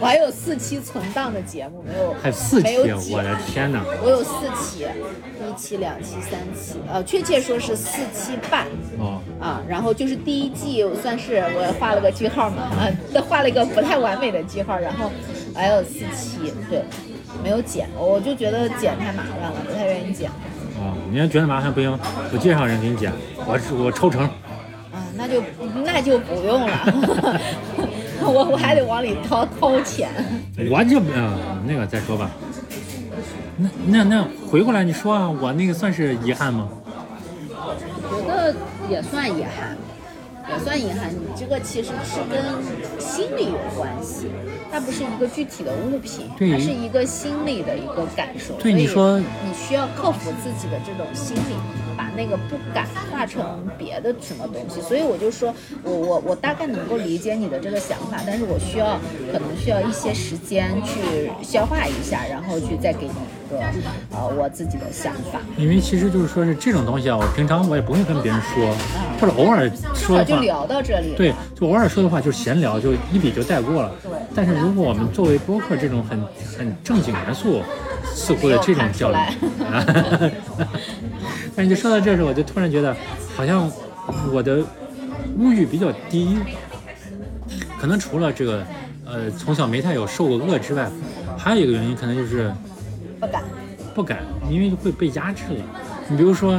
[0.00, 3.82] 我还有四期存档的节目没有，还有四期没有，剪我的天哪！
[4.02, 8.66] 我有四期，一期、两期、三期，呃，确切说是四期半
[8.98, 9.60] 哦，啊。
[9.68, 12.88] 然后就是第一季算是我画了个句号嘛，啊，
[13.28, 14.78] 画了一个不太完美的句号。
[14.78, 15.10] 然后
[15.54, 16.82] 还有四七，对，
[17.42, 20.30] 没有剪，我就觉得剪太麻烦了，不太愿意剪。
[20.78, 21.98] 哦，你要觉得麻烦不行，
[22.32, 23.12] 我介绍人给你剪，
[23.46, 24.22] 我我抽成。
[24.22, 25.42] 啊，那就
[25.84, 26.92] 那就不用了，
[28.24, 30.08] 我我还得往里掏掏钱。
[30.70, 32.30] 我就嗯、那个再说吧。
[33.56, 36.68] 那那那回过来你说啊，我那个算是遗憾吗？
[37.54, 38.54] 我觉得
[38.90, 39.76] 也算遗憾，
[40.48, 41.10] 也算隐含。
[41.12, 42.42] 你这个其实是跟
[42.98, 44.30] 心理有关系，
[44.70, 48.54] 它不是一个具体的物品，对它是一个心理的一个感受。
[48.54, 51.54] 对你说你需要克服自己的这种心理，
[51.96, 53.42] 把那个不敢化成
[53.78, 54.80] 别的什么东西。
[54.80, 58.98] 所以我就说我我我大概能够理解你的这个想法，但是我需要
[59.32, 63.60] 可能需要一些时间去消化一下，然后去再给你一个
[64.10, 65.40] 呃我自己的想法。
[65.56, 68.74] 因为其实就是说是这种东西啊，我平常我也不会跟别人说，
[69.20, 71.14] 或者偶尔说就说的话，聊到这里。
[71.16, 74.10] 对，就偶尔说的话就是闲聊，就一笔就带过了对。
[74.34, 76.20] 但是如果我们作为播客这种很
[76.56, 77.60] 很正经严肃、
[78.14, 80.32] 似乎的这种交流没有看，
[81.56, 82.96] 但是就说到这时候，我就突然觉得
[83.36, 83.70] 好像
[84.32, 84.64] 我的
[85.38, 86.38] 物欲比较低，
[87.80, 88.64] 可能除了这个
[89.04, 90.90] 呃从小没太有受过饿之外，
[91.36, 92.52] 还有一个原因可能就是
[93.20, 93.42] 不敢。
[93.94, 95.62] 不敢，因为会被压制了。
[96.08, 96.54] 你比如说，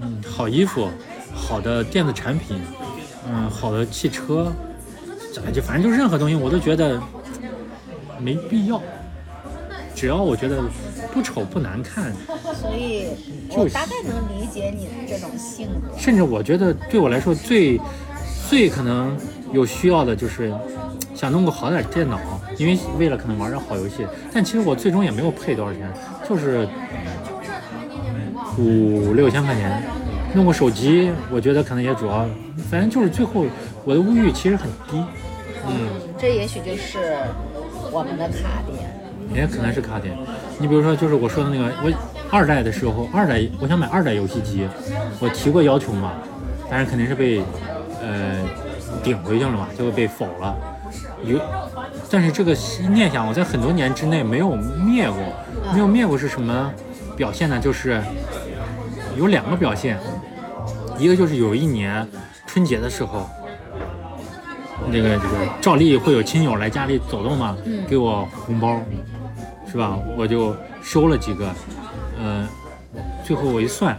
[0.00, 0.88] 嗯，好衣服、
[1.34, 2.56] 好的电子产品，
[3.28, 4.52] 嗯，好的汽车，
[5.44, 7.02] 哎就反正就任何东西，我都觉得
[8.20, 8.80] 没必要。
[9.98, 10.62] 只要我觉得
[11.12, 12.12] 不丑不难看，
[12.54, 13.08] 所以
[13.50, 15.98] 就大概能理解你的这种性格。
[15.98, 17.80] 甚至我觉得对我来说最
[18.48, 19.16] 最可能
[19.52, 20.54] 有需要的就是
[21.16, 22.16] 想弄个好点儿电脑，
[22.56, 24.06] 因为为了可能玩点好游戏。
[24.32, 25.92] 但其实我最终也没有配多少钱，
[26.28, 26.68] 就是
[28.56, 29.82] 五六千块钱，
[30.32, 32.24] 弄个手机，我觉得可能也主要，
[32.70, 33.46] 反正就是最后
[33.84, 35.04] 我的物欲其实很低，
[35.66, 37.18] 嗯，这也许就是
[37.90, 38.87] 我们的卡点。
[39.34, 40.16] 也可能是卡点。
[40.58, 41.92] 你比如说，就是我说的那个，我
[42.30, 44.68] 二代的时候，二代我想买二代游戏机，
[45.20, 46.12] 我提过要求嘛，
[46.70, 47.42] 但是肯定是被
[48.02, 48.36] 呃
[49.02, 50.56] 顶回去了嘛，就会被否了。
[51.24, 51.38] 有，
[52.10, 52.56] 但是这个
[52.90, 55.18] 念想我在很多年之内没有灭过，
[55.72, 56.72] 没有灭过是什么
[57.16, 57.58] 表现呢？
[57.58, 58.02] 就是
[59.16, 59.98] 有两个表现，
[60.98, 62.06] 一个就是有一年
[62.46, 63.28] 春节的时候。
[64.90, 67.54] 这个这个照例会有亲友来家里走动嘛，
[67.86, 68.80] 给我红包，
[69.70, 69.98] 是吧？
[70.16, 71.54] 我就收了几个，
[72.18, 72.48] 嗯、
[73.24, 73.96] 最后我一算，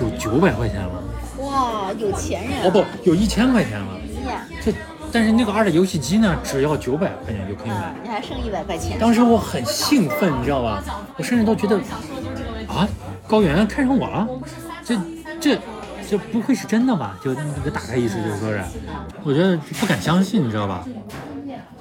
[0.00, 1.02] 有九百块钱了，
[1.38, 2.62] 哇，有钱人、啊！
[2.64, 3.86] 哦不，有一千块钱了。
[4.62, 4.72] 这
[5.10, 8.98] 但是那个二代游戏机呢，只要九百块钱就可以买啊。，你还剩一百块钱。
[8.98, 10.84] 当时我很兴奋，你知道吧？
[11.16, 11.78] 我甚至都觉得，
[12.68, 12.86] 啊，
[13.26, 14.28] 高原看上我了，
[14.84, 14.98] 这
[15.40, 15.58] 这
[16.06, 17.18] 这不会是真的吧？
[17.24, 18.62] 就那个打开意思就是说是，
[19.24, 20.84] 我觉得不敢相信，你知道吧？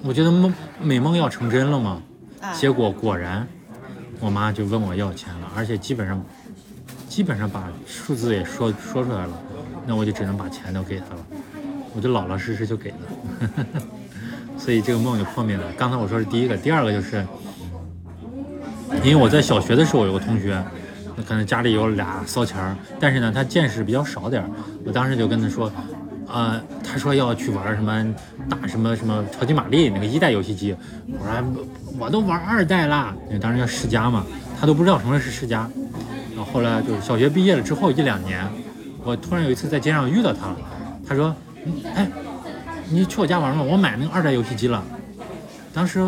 [0.04, 2.02] 我觉得梦美梦要成真了嘛，啊
[2.54, 3.48] 结果果然，
[4.20, 6.24] 我妈就问我要钱了，而且基本上
[7.08, 9.42] 基本上把数字也说说出来了，
[9.86, 11.26] 那我就只能把钱都给她了，
[11.96, 13.66] 我就老老实实就给了。
[14.58, 15.64] 所以这个梦就破灭了。
[15.78, 17.26] 刚才我说是第一个，第二个就是，
[19.04, 20.62] 因为我在小学的时候有个同学，
[21.28, 24.44] 可能家里有俩骚钱，但是呢他见识比较少点，
[24.84, 25.72] 我当时就跟他说，
[26.28, 28.16] 呃，他说要去玩什么
[28.50, 30.76] 打什么什么超级玛丽那个一代游戏机，
[31.08, 31.66] 我说
[31.98, 34.26] 我都玩二代啦，因为当时叫世嘉嘛，
[34.60, 35.70] 他都不知道什么是世嘉。
[36.36, 38.46] 然后后来就是小学毕业了之后一两年，
[39.04, 40.58] 我突然有一次在街上遇到他了，
[41.08, 41.36] 他说，
[41.96, 42.08] 哎。
[42.90, 43.62] 你去我家玩吗？
[43.62, 44.82] 我买那个二代游戏机了。
[45.74, 46.00] 当时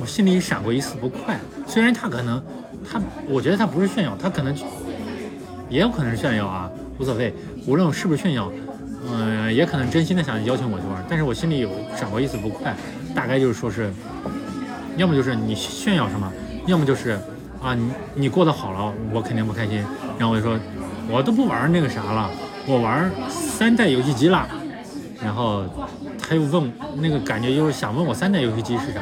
[0.00, 2.40] 我心里闪过一丝不快，虽然他可能，
[2.88, 4.54] 他我觉得他不是炫耀，他可能
[5.68, 7.34] 也有可能是炫耀啊，无所谓。
[7.66, 8.48] 无论是不是炫耀，
[9.12, 12.74] 嗯、也可能真心的想邀请我去玩，但是我心里有闪过一丝不快，
[13.14, 13.92] 大概就是说是，
[14.96, 16.32] 要么就是你炫耀什么，
[16.66, 17.18] 要么就是
[17.62, 19.84] 啊你你过得好了，我肯定不开心。
[20.18, 20.58] 然后我就说，
[21.08, 22.30] 我都不玩那个啥了，
[22.66, 24.46] 我玩三代游戏机了。
[25.22, 25.64] 然后
[26.18, 29.00] 他又问那个感觉就是想问我三代游戏机是啥，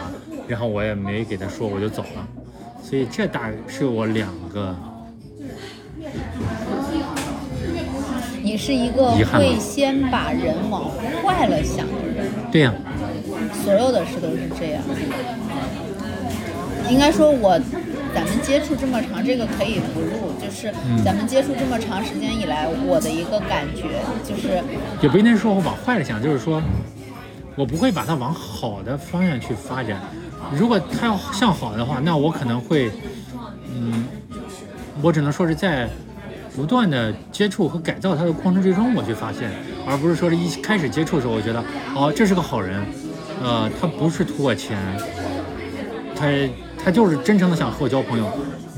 [0.49, 2.27] 然后我也没给他说，我就走了。
[2.83, 4.75] 所以这大是我两个
[8.49, 10.91] 你是一个会先把人往
[11.23, 12.73] 坏了想的人，对呀、
[13.63, 14.83] 所有的事都是这样。
[16.89, 17.61] 应该说我，
[18.15, 23.83] 咱们接触这么长，这个可以不录，就是嗯咱们接触这么长时间以来，我的一个感觉
[24.27, 24.63] 就是，
[25.03, 26.63] 也不一定说我往坏了想，就是说
[27.55, 30.01] 我不会把它往好的方向去发展。
[30.57, 32.91] 如果它要向好的话，那我可能会，
[33.75, 34.07] 嗯，
[35.03, 35.87] 我只能说是在
[36.59, 39.49] 不断的接触和改造他的过程之中，我去发现，
[39.87, 42.85] 而不是说是一开始接触的时候，我觉得哦，这是个好人，
[43.41, 44.77] 呃，他不是图我钱，
[46.17, 46.27] 他
[46.85, 48.29] 他就是真诚的想和我交朋友。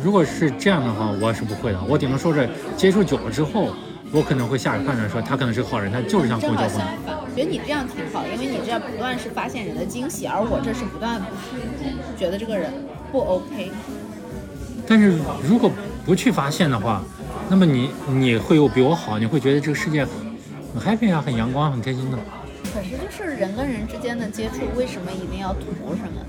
[0.04, 3.74] 如果是这样的话，我是不会的，我顶多说是接触久了之后，
[4.12, 6.78] 我可能会下个判断说他可能是个好人，他就是想跟我交朋友。
[6.80, 11.18] 相反，我觉得你这样挺好，因为你这样不断是发现人的惊喜，而我这是不断
[12.18, 12.70] 觉得这个人
[13.10, 13.72] 不 OK。
[14.86, 15.70] 但是如果
[16.04, 17.02] 不去发现的话，
[17.50, 20.06] 那么你你会有比我好，你会觉得这个世界
[20.72, 22.16] 很 happy 啊，很阳光，很开心的。
[22.72, 26.26] 可是就是人跟人之间的接触，为什么一定要图什么呢？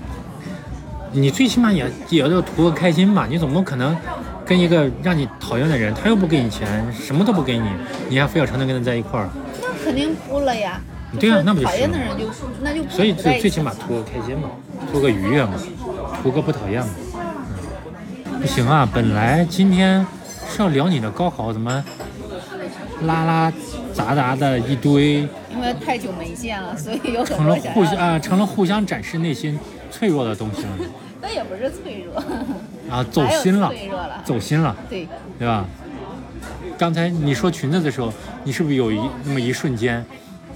[1.12, 3.26] 你最起码也也要图个开心吧？
[3.30, 3.96] 你总不可能
[4.44, 7.68] 跟一个让你讨厌的人，他又不给你钱，什么都不给你，
[8.08, 9.28] 你还非要成天跟他在一块儿？
[9.60, 10.80] 那肯定不了呀。
[11.20, 12.24] 对啊那不就是讨厌的人就
[12.62, 14.48] 那就所以最最起码图个开心嘛，
[14.90, 15.52] 图个愉悦嘛，
[16.22, 16.88] 图个不讨厌嘛。
[18.32, 20.04] 嗯，不行啊，本来今天
[20.48, 21.84] 是要聊你的高考，怎么
[23.02, 23.52] 拉拉
[23.92, 29.58] 杂杂的一堆，因为太久没见了，所以有很成了互相啊、成了互相展示内心
[29.90, 30.68] 脆弱的东西了。
[31.20, 32.22] 那也不是脆弱，
[32.90, 35.06] 啊，走心了，脆弱了，走心了，对，
[35.38, 35.64] 对吧？
[36.76, 38.12] 刚才你说裙子的时候，
[38.42, 40.04] 你是不是有一那么一瞬间，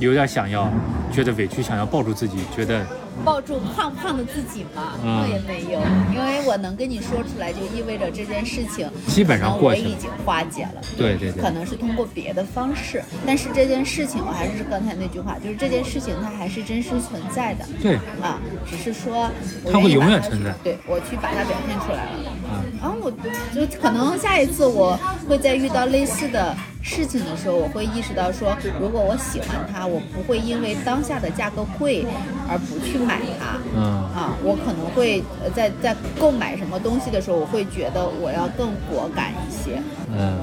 [0.00, 0.68] 有点想要，
[1.12, 2.84] 觉得委屈，想要抱住自己，觉得
[3.24, 5.22] 抱住胖胖的自己嘛，嗯。
[5.22, 5.80] 那也没有，
[6.14, 9.88] 因为我能跟你说出来，就意味着这件事情基本上可能过去了。
[9.88, 10.80] 我已经化解了。
[10.96, 11.42] 对对对。
[11.42, 17.64] 可能是通过别的方式，但是这件事情我还是刚才那句话，就是这件事情它还是真实存在的。
[17.82, 19.30] 对，啊，只是说
[19.64, 20.54] 我它会永远存在。
[20.62, 22.30] 对我去把它表现出来了。
[22.48, 24.98] 啊，然后我就可能下一次我
[25.28, 32.06] 会再遇到类似的事情的时候，我会意识到说，如果我喜欢它，我不会因为当下的价格贵
[32.48, 33.58] 而不去买它。
[33.74, 33.82] 嗯
[34.14, 39.82] 啊，我可能会呃在在购买什么东西的时候，我会觉得我要更果敢一些。
[40.12, 40.38] 嗯，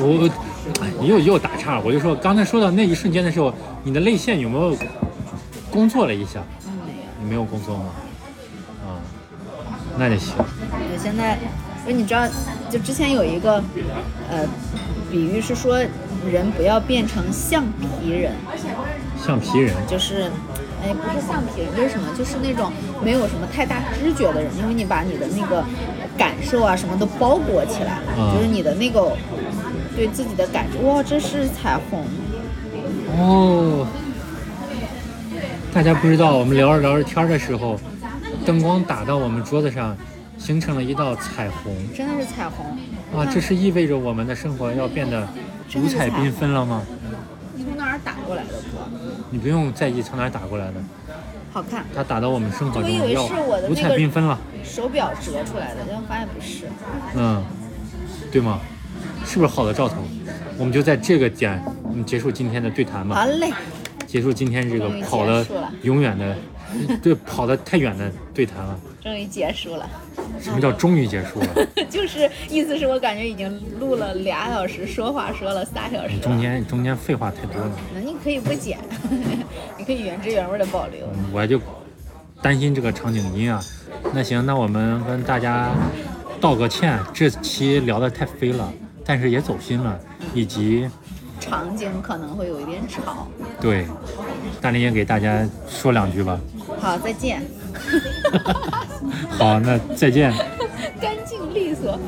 [0.00, 0.28] 我
[0.80, 3.52] 哎又又打岔了，我就说刚才说到那一瞬间的时候，
[3.84, 4.76] 你的泪腺有没有
[5.70, 6.42] 工作了一下？
[6.66, 7.02] 嗯，没有。
[7.22, 7.84] 你没有工作吗？
[8.86, 8.98] 啊，
[9.98, 10.34] 那就行。
[10.38, 11.38] 我现在，
[11.84, 12.26] 不是你知道，
[12.70, 13.62] 就之前有一个，
[14.30, 14.46] 呃，
[15.10, 15.78] 比喻是说，
[16.30, 18.32] 人不要变成橡皮人，
[19.18, 20.30] 橡皮人，就是，
[20.82, 22.70] 哎，不是橡皮人，就是什么，就是那种
[23.02, 25.64] 没有什么太大知觉的人，因为你把你的那个
[26.16, 29.16] 感受啊什么都包裹起来了，嗯就是你的那个
[29.96, 32.04] 对自己的感觉，哇，这是彩虹，
[33.18, 33.86] 哦，
[35.74, 37.78] 大家不知道，我们聊着聊着天的时候，
[38.46, 39.96] 灯光打到我们桌子上，
[40.42, 42.66] 形成了一道彩虹真的是彩虹。
[43.16, 43.24] 啊！
[43.32, 45.28] 这是意味着我们的生活要变得
[45.76, 46.82] 五彩缤纷了吗？
[47.54, 48.88] 你从哪儿打过来的哥？
[49.30, 50.74] 你不用在意从哪儿打过来的，
[51.52, 56.64] 好看，它打到我们生活中我以为要是我的五彩那个缤纷了，手表折出来的，结果发现不是。
[57.14, 57.44] 嗯，
[58.32, 58.58] 对吗？
[59.24, 59.96] 是不是好的兆头？
[60.58, 63.14] 我们就在这个点，我们结束今天的对谈吧。
[63.14, 63.52] 好嘞，
[64.06, 65.46] 结束今天这个跑的
[65.82, 66.36] 永远的，
[67.00, 68.80] 对，跑的太远的对谈了。
[69.02, 69.88] 终于结束了。
[70.40, 71.66] 什么叫终于结束了？
[71.90, 76.18] 就是意思是我感觉已经录了俩小时，说话说了仨小时。
[76.18, 78.78] 中间中间废话太多了，那你可以不剪，
[79.76, 81.06] 你可以原汁原味的保留。
[81.06, 81.60] 嗯我就
[82.40, 83.60] 担心这个场景音啊。
[84.12, 85.70] 那行，那我们跟大家
[86.40, 88.72] 道个歉，这期聊得太飞了，
[89.04, 89.98] 但是也走心了，
[90.34, 90.88] 以及
[91.40, 93.26] 场景可能会有一点吵。
[93.60, 93.86] 对，
[94.60, 96.40] 大林也给大家说两句吧。
[96.80, 97.42] 好，再见。
[99.38, 100.32] 好，那再见。
[101.00, 101.98] 干净利索。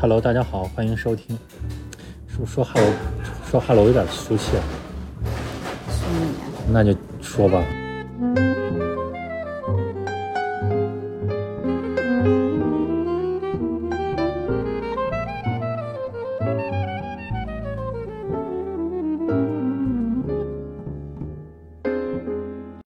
[0.00, 1.38] Hello，大家好，欢迎收听。
[2.28, 2.92] 说说 Hello，
[3.50, 4.52] 说 Hello 有点俗气。
[6.70, 7.62] 那就说吧。